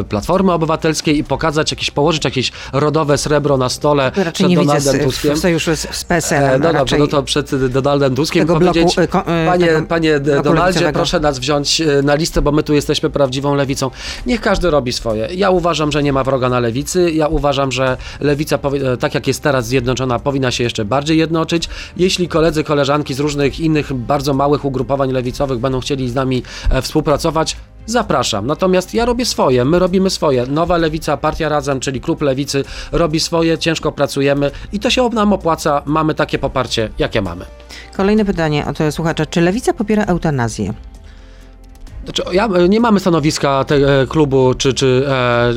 [0.00, 4.56] y, Platformy Obywatelskiej i pokazać jakieś, położyć jakieś rodowe srebro na stole Raczej przed nie
[4.56, 5.36] Donaldem Tuskiem.
[5.36, 6.60] w sojuszu z, z PSL-em.
[6.60, 9.86] No dobrze, raczej no to przed Donaldem Tuskiem tego bloku, powiedzieć, e, ko- panie, tego
[9.86, 13.90] panie Donaldzie, proszę nas wziąć na listę, bo my tu jesteśmy prawdziwą lewicą.
[14.26, 15.28] Niech każdy robi swoje.
[15.34, 17.10] Ja uważam, że nie ma wroga na lewicy.
[17.12, 18.58] Ja uważam, że lewica,
[19.00, 21.68] tak jak jest teraz zjednoczona, powinna się jeszcze bardziej jednoczyć.
[21.96, 26.82] Jeśli koledzy, koleżanki z różnych innych bardzo małych ugrupowań lewicowych będą chcieli z nami e,
[26.82, 27.56] współpracować,
[27.86, 28.46] Zapraszam.
[28.46, 30.46] Natomiast ja robię swoje, my robimy swoje.
[30.46, 35.32] Nowa Lewica, Partia Razem, czyli Klub Lewicy robi swoje, ciężko pracujemy i to się nam
[35.32, 35.82] opłaca.
[35.86, 37.44] Mamy takie poparcie, jakie mamy.
[37.96, 39.26] Kolejne pytanie od słuchacza.
[39.26, 40.74] Czy lewica popiera eutanazję?
[42.04, 45.48] Znaczy, ja, nie mamy stanowiska te, e, klubu czy, czy, e,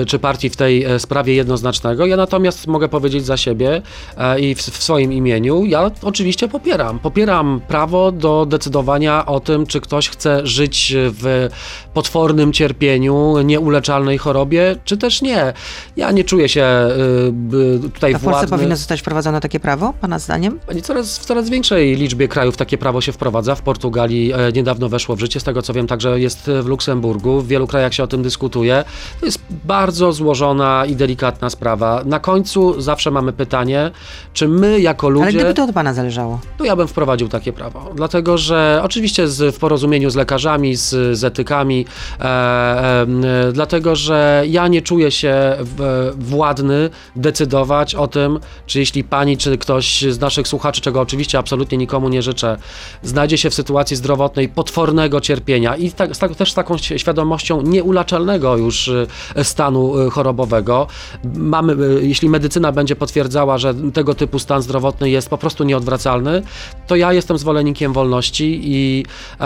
[0.00, 2.06] e, czy partii w tej e, sprawie jednoznacznego.
[2.06, 3.82] Ja natomiast mogę powiedzieć za siebie
[4.16, 6.98] e, i w, w swoim imieniu, ja oczywiście popieram.
[6.98, 11.48] Popieram prawo do decydowania o tym, czy ktoś chce żyć w
[11.94, 15.52] potwornym cierpieniu, nieuleczalnej chorobie, czy też nie.
[15.96, 16.88] Ja nie czuję się e,
[17.32, 17.56] b-
[17.94, 20.60] tutaj A w Polsce powinno zostać wprowadzone takie prawo, pana zdaniem?
[20.66, 23.54] Pani, Coraz, w coraz większej liczbie krajów takie prawo się wprowadza.
[23.54, 27.40] W Portugalii e, niedawno weszło w życie, z tego co wiem, także jest w Luksemburgu.
[27.40, 28.84] W wielu krajach się o tym dyskutuje.
[29.20, 32.02] To jest bardzo złożona i delikatna sprawa.
[32.04, 33.90] Na końcu zawsze mamy pytanie,
[34.32, 35.24] czy my jako ludzie...
[35.24, 36.40] Ale gdyby to od pana zależało.
[36.58, 37.92] to ja bym wprowadził takie prawo.
[37.94, 41.86] Dlatego, że oczywiście z, w porozumieniu z lekarzami, z, z etykami,
[42.20, 43.06] e, e,
[43.52, 49.58] dlatego, że ja nie czuję się w, władny decydować o tym, czy jeśli pani, czy
[49.58, 52.56] ktoś z naszych słuchaczy, czego oczywiście absolutnie nikomu nie życzę,
[53.02, 57.62] znajdzie się w sytuacji zdrowotnej potwornego cierpienia i tak, z tak, też z taką świadomością
[57.62, 60.86] nieuleczalnego już e, stanu e, chorobowego.
[61.34, 66.42] Mamy, e, jeśli medycyna będzie potwierdzała, że tego typu stan zdrowotny jest po prostu nieodwracalny,
[66.86, 69.04] to ja jestem zwolennikiem wolności i,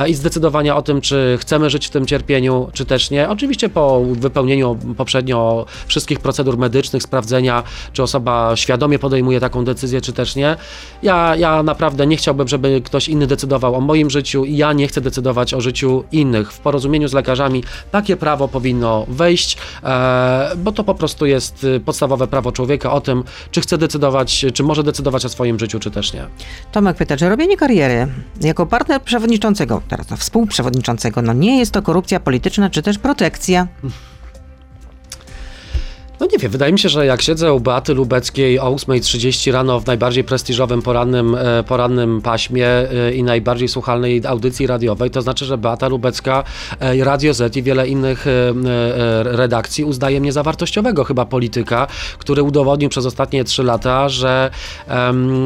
[0.08, 3.28] i zdecydowania o tym, czy chcemy żyć w tym cierpieniu, czy też nie.
[3.28, 10.12] Oczywiście po wypełnieniu poprzednio wszystkich procedur medycznych, sprawdzenia, czy osoba świadomie podejmuje taką decyzję, czy
[10.12, 10.56] też nie.
[11.02, 14.88] Ja, ja naprawdę nie chciałbym, żeby ktoś inny decydował o moim życiu i ja nie
[14.88, 16.21] chcę decydować o życiu innych.
[16.50, 21.80] W porozumieniu z lekarzami takie prawo powinno wejść, e, bo to po prostu jest y,
[21.80, 25.90] podstawowe prawo człowieka o tym, czy chce decydować, czy może decydować o swoim życiu, czy
[25.90, 26.26] też nie.
[26.72, 28.06] Tomek pyta, czy robienie kariery
[28.40, 33.68] jako partner przewodniczącego, teraz to współprzewodniczącego, no nie jest to korupcja polityczna, czy też protekcja?
[36.22, 39.80] No nie wiem, wydaje mi się, że jak siedzę u Beaty Lubeckiej o 8.30 rano
[39.80, 45.44] w najbardziej prestiżowym porannym, e, porannym paśmie e, i najbardziej słuchalnej audycji radiowej, to znaczy,
[45.44, 46.44] że Beata Lubecka,
[46.80, 48.26] e, Radio Z i wiele innych
[49.24, 51.86] redakcji uznaje mnie za wartościowego chyba polityka,
[52.18, 54.50] który udowodnił przez ostatnie trzy lata, że
[54.88, 55.44] em,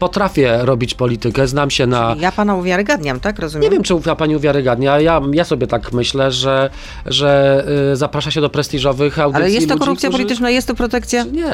[0.00, 2.16] potrafię robić politykę, znam się na...
[2.20, 3.38] Ja pana uwiarygadniam, tak?
[3.38, 3.62] Rozumiem?
[3.64, 5.00] Nie wiem, czy ufa pani uwiarygadnia.
[5.00, 6.70] Ja, ja sobie tak myślę, że,
[7.06, 10.68] że y, zaprasza się do prestiżowych audycji Ale jest to ludzi, korupcja którzy- polityczna, jest
[10.68, 11.24] to protekcja?
[11.24, 11.50] Nie,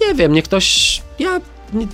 [0.00, 1.02] nie wiem, niech ktoś...
[1.18, 1.40] Ja...
[1.72, 1.86] Nie,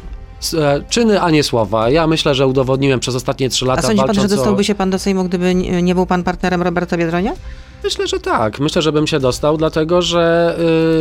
[0.60, 1.90] e, czyny, a nie słowa.
[1.90, 4.74] Ja myślę, że udowodniłem przez ostatnie trzy A lata sądzi pan, że o- dostałby się
[4.74, 7.32] pan do Sejmu, gdyby nie nie był pan partnerem Roberta Biedronia?
[7.84, 8.60] Myślę, że tak.
[8.60, 10.54] Myślę, że bym się dostał, dlatego że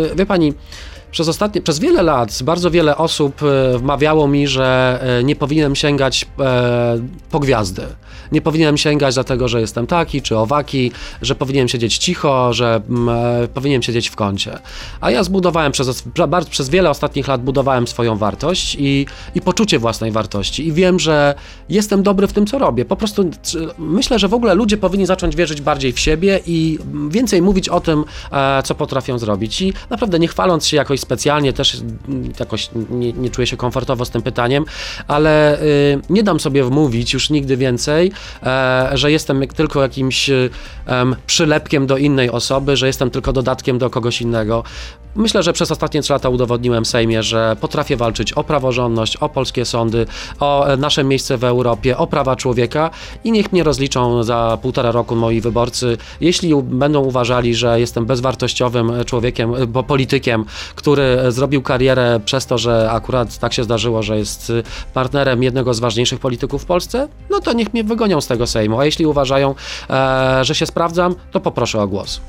[0.09, 0.53] yy, wie pani,
[1.13, 5.75] Przez ostatnie, przez wiele lat bardzo wiele osób e, wmawiało mi, że e, nie powinienem
[5.75, 6.99] sięgać e,
[7.31, 7.81] po gwiazdy.
[8.31, 13.09] Nie powinienem sięgać dlatego, że jestem taki czy owaki, że powinienem siedzieć cicho, że mm,
[13.43, 14.59] e, powinienem siedzieć w kącie.
[15.01, 16.03] A ja zbudowałem przez,
[16.49, 20.67] przez wiele ostatnich lat budowałem swoją wartość i, i poczucie własnej wartości.
[20.67, 21.35] I wiem, że
[21.69, 22.85] jestem dobry w tym, co robię.
[22.85, 23.29] Po prostu
[23.77, 27.79] myślę, że w ogóle ludzie powinni zacząć wierzyć bardziej w siebie i więcej mówić o
[27.79, 29.61] tym, e, co potrafią zrobić.
[29.61, 34.05] I naprawdę nie chwaląc się jakoś specjalnie, też mm, jakoś nie, nie czuję się komfortowo
[34.05, 34.65] z tym pytaniem,
[35.07, 38.02] ale y, nie dam sobie wmówić już nigdy więcej,
[38.43, 43.89] e, że jestem tylko jakimś em, przylepkiem do innej osoby, że jestem tylko dodatkiem do
[43.89, 44.63] kogoś innego.
[45.15, 49.65] Myślę, że przez ostatnie trzy lata udowodniłem Sejmie, że potrafię walczyć o praworządność, o polskie
[49.65, 50.05] sądy,
[50.39, 52.89] o e, nasze miejsce w Europie, o prawa człowieka
[53.23, 55.97] i niech mnie rozliczą za półtora roku moi wyborcy.
[56.21, 60.45] Jeśli będą uważali, że jestem bezwartościowym człowiekiem, e, bo politykiem,
[60.75, 65.73] który zrobił karierę przez to, że akurat tak się zdarzyło, że jest e, partnerem jednego
[65.73, 68.79] z ważniejszych polityków w Polsce, no to niech mnie wygonią z tego Sejmu.
[68.79, 69.55] A jeśli uważają,
[70.41, 72.21] że się sprawdzam, to poproszę o głos.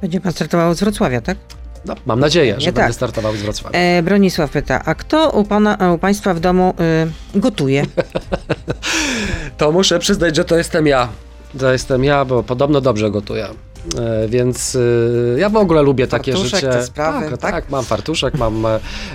[0.00, 1.57] Będzie pan startował z Wrocławia, tak?
[1.84, 2.94] No, mam nadzieję, że Nie będę tak.
[2.94, 3.78] startował z Wrocławia.
[3.78, 6.74] E, Bronisław pyta, a kto u, pana, u państwa w domu
[7.36, 7.82] y, gotuje?
[9.58, 11.08] To muszę przyznać, że to jestem ja.
[11.58, 13.48] To jestem ja, bo podobno dobrze gotuję.
[13.96, 16.72] E, Więc y, ja w ogóle lubię takie Fartuszek, życie.
[16.72, 17.52] te sprawy, tak, tak?
[17.52, 18.66] tak, mam fartuszek, mam,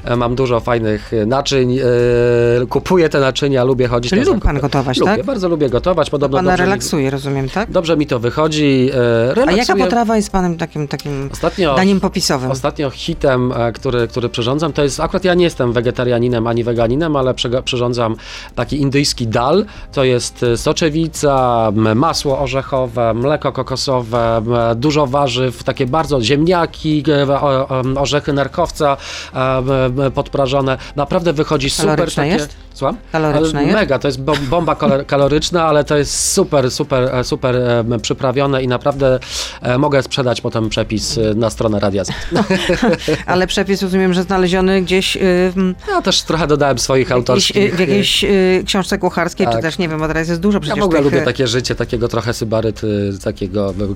[0.06, 4.60] e, mam dużo fajnych e, naczyń, e, kupuję te naczynia, lubię chodzić Czyli lubi pan
[4.60, 5.26] gotować, lubię, tak?
[5.26, 7.72] bardzo lubię gotować, podobno Pana dobrze mi, relaksuje, rozumiem, tak?
[7.72, 8.90] dobrze mi to wychodzi.
[8.94, 9.58] e, A relaksuję.
[9.58, 12.52] jaka potrawa jest panem takim, takim Ostatnio, daniem popisowym?
[12.52, 17.16] Ostatnio hitem, e, który, który przyrządzam, to jest, akurat ja nie jestem wegetarianinem ani weganinem,
[17.16, 17.34] ale
[17.66, 18.16] przyrządzam
[18.56, 19.66] taki indyjski dal.
[19.92, 24.42] To jest e, soczewica, masło orzechowe, mleko kokosowe,
[24.76, 28.98] dużo warzyw, takie bardzo ziemniaki, e, o- orzechy nerkowca
[29.34, 30.78] e, podprażone.
[30.96, 32.14] Naprawdę wychodzi super.
[32.16, 32.30] Takie...
[32.32, 32.56] jest?
[32.74, 32.98] Słucham?
[33.12, 33.80] Kaloryczne Ale jest?
[33.80, 38.00] Mega, to jest bo- bomba kalor- kaloryczna, ale to jest super, super, e, super e,
[38.02, 39.20] przyprawione i naprawdę
[39.62, 42.04] e, mogę sprzedać potem przepis e, na stronę Radia.
[43.26, 45.54] Ale przepis rozumiem, że znaleziony gdzieś y,
[45.90, 47.76] Ja też trochę dodałem swoich y, autorskich.
[47.76, 49.62] w jakiejś y, książce kucharskiej, czy Tak.
[49.62, 51.76] też nie wiem, bo teraz jest dużo Ja przecież w ogóle tych, lubię takie życie,
[51.76, 53.96] takiego trochę sybaryty, takiego y,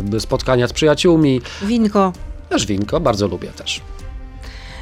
[0.00, 1.40] by spotkania z przyjaciółmi.
[1.62, 2.12] winko.
[2.48, 3.80] Też winko, bardzo lubię też.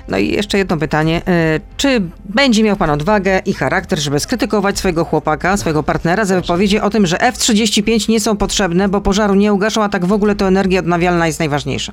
[0.08, 1.22] No i jeszcze jedno pytanie.
[1.56, 6.40] y, Czy będzie miał pan odwagę i charakter, żeby skrytykować swojego chłopaka, swojego partnera za
[6.40, 10.12] wypowiedzi o tym, że F-35 nie są potrzebne, bo pożaru nie ugaszą, a tak w
[10.12, 11.92] ogóle to energia odnawialna jest najważniejsza?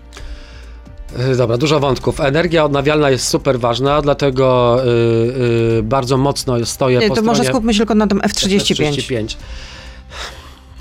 [1.34, 2.20] Y, Dobra, dużo wątków.
[2.20, 4.88] Energia odnawialna jest super ważna, dlatego y,
[5.80, 7.38] y, bardzo mocno stoję Nie, po to stronie...
[7.40, 8.86] może skupmy się tylko na tym F-35.
[8.86, 9.36] F-35.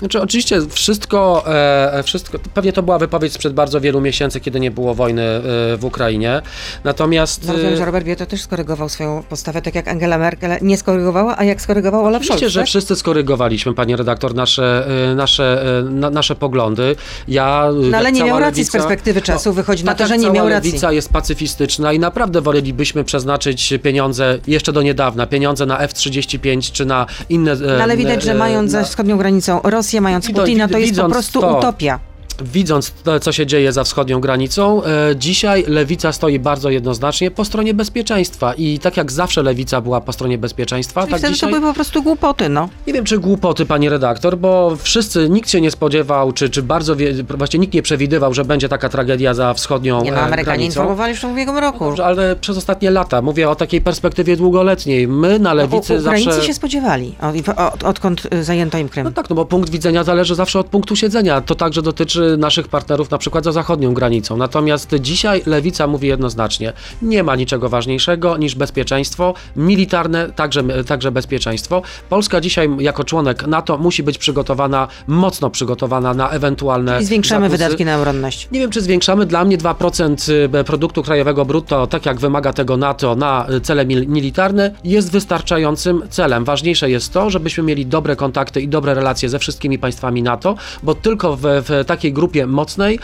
[0.05, 4.71] Znaczy, oczywiście wszystko, e, wszystko, pewnie to była wypowiedź sprzed bardzo wielu miesięcy, kiedy nie
[4.71, 5.41] było wojny e,
[5.77, 6.41] w Ukrainie.
[6.83, 7.47] Natomiast.
[7.47, 10.77] No, rozumiem, e, że Robert Bieto też skorygował swoją postawę, tak jak Angela Merkel nie
[10.77, 12.67] skorygowała, a jak skorygował Olaf Oczywiście, Scholz, że tak?
[12.67, 16.95] wszyscy skorygowaliśmy, panie redaktor, nasze, e, nasze, e, na, nasze poglądy.
[17.27, 20.07] Ja, No ale jak nie miał racji z lewica- perspektywy czasu, wychodzi na tak to,
[20.07, 20.71] że nie miał racji.
[20.71, 26.85] lewica jest pacyfistyczna i naprawdę wolelibyśmy przeznaczyć pieniądze, jeszcze do niedawna, pieniądze na F-35 czy
[26.85, 27.51] na inne...
[27.51, 30.77] e, No ale widać, że e, mając za wschodnią granicą Rosję, mając Wido- Putina, to
[30.77, 31.99] jest po prostu to, utopia.
[32.41, 37.45] Widząc to, co się dzieje za wschodnią granicą, e, dzisiaj lewica stoi bardzo jednoznacznie po
[37.45, 41.49] stronie bezpieczeństwa i tak jak zawsze lewica była po stronie bezpieczeństwa, Czyli tak wtedy dzisiaj...
[41.51, 42.69] to były po prostu głupoty, no.
[42.87, 46.95] Nie wiem, czy głupoty, pani redaktor, bo wszyscy, nikt się nie spodziewał, czy, czy bardzo,
[46.95, 50.43] wie, właściwie nikt nie przewidywał, że będzie taka tragedia za wschodnią Nie no, e, Amerykanie
[50.45, 50.65] granicą.
[50.81, 51.85] informowali już w ubiegłym roku.
[51.85, 55.07] Dobrze, ale przez ostatnie lata, mówię o takiej perspektywie długoletniej.
[55.07, 56.47] My na lewicy U- Ukraińcy zawsze...
[56.47, 59.03] się spodziewali, od, od, odkąd y, zajęto im Krym.
[59.03, 61.41] No tak, no bo punkt widzenia zależy zawsze od punktu siedzenia.
[61.41, 64.37] To także dotyczy naszych partnerów na przykład za zachodnią granicą.
[64.37, 71.81] Natomiast dzisiaj lewica mówi jednoznacznie, nie ma niczego ważniejszego niż bezpieczeństwo militarne, także, także bezpieczeństwo.
[72.09, 77.63] Polska dzisiaj jako członek NATO musi być przygotowana, mocno przygotowana na ewentualne I zwiększamy zakusy.
[77.63, 78.47] wydatki na obronność.
[78.51, 79.25] Nie wiem, czy zwiększamy.
[79.25, 84.71] Dla mnie 2% produktu krajowego brutto, tak jak wymaga tego NATO na cele mil- militarne,
[84.83, 86.45] jest wystarczającym celem.
[86.45, 90.95] Ważniejsze jest to, żebyśmy mieli dobre kontakty i dobre relacje ze wszystkimi państwami NATO, bo
[90.95, 92.99] tylko w, w takiej grupie mocnej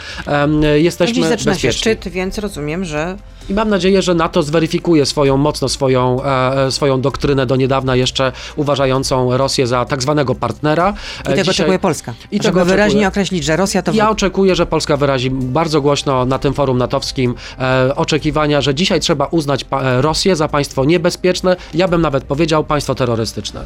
[0.76, 1.80] jesteśmy Dziś zaczyna się bezpieczni.
[1.80, 3.16] szczyt, więc rozumiem, że
[3.50, 8.32] I mam nadzieję, że NATO zweryfikuje swoją mocno swoją, e, swoją doktrynę do niedawna jeszcze
[8.56, 10.94] uważającą Rosję za tak zwanego partnera.
[11.20, 12.14] i tego E, Dzisiaj- oczekuje Polska.
[12.30, 16.38] i tego wyraźnie określić, że Rosja to Ja oczekuję, że Polska wyrazi bardzo głośno na
[16.38, 21.88] tym forum natowskim e, oczekiwania, że dzisiaj trzeba uznać e, Rosję za państwo niebezpieczne, ja
[21.88, 23.64] bym nawet powiedział państwo terrorystyczne.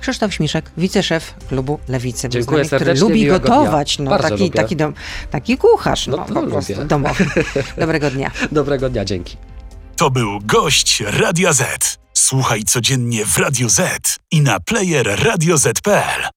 [0.00, 3.96] Krzysztof Śmiszek, wiceszef klubu Lewicy, Dziękuję który lubi gotować.
[3.96, 4.04] dnia.
[4.04, 4.56] No, Bardzo taki, lubię.
[4.56, 4.94] taki, dom,
[5.30, 6.52] taki kucharz, no, No po lubię.
[6.52, 7.24] prostu domowy.
[7.78, 8.30] Dobrego dnia.
[8.52, 9.36] Dobrego dnia, dzięki.
[9.96, 11.98] To był gość Radia Z.
[12.14, 16.35] Słuchaj codziennie w Radio Z i na player radioz.pl.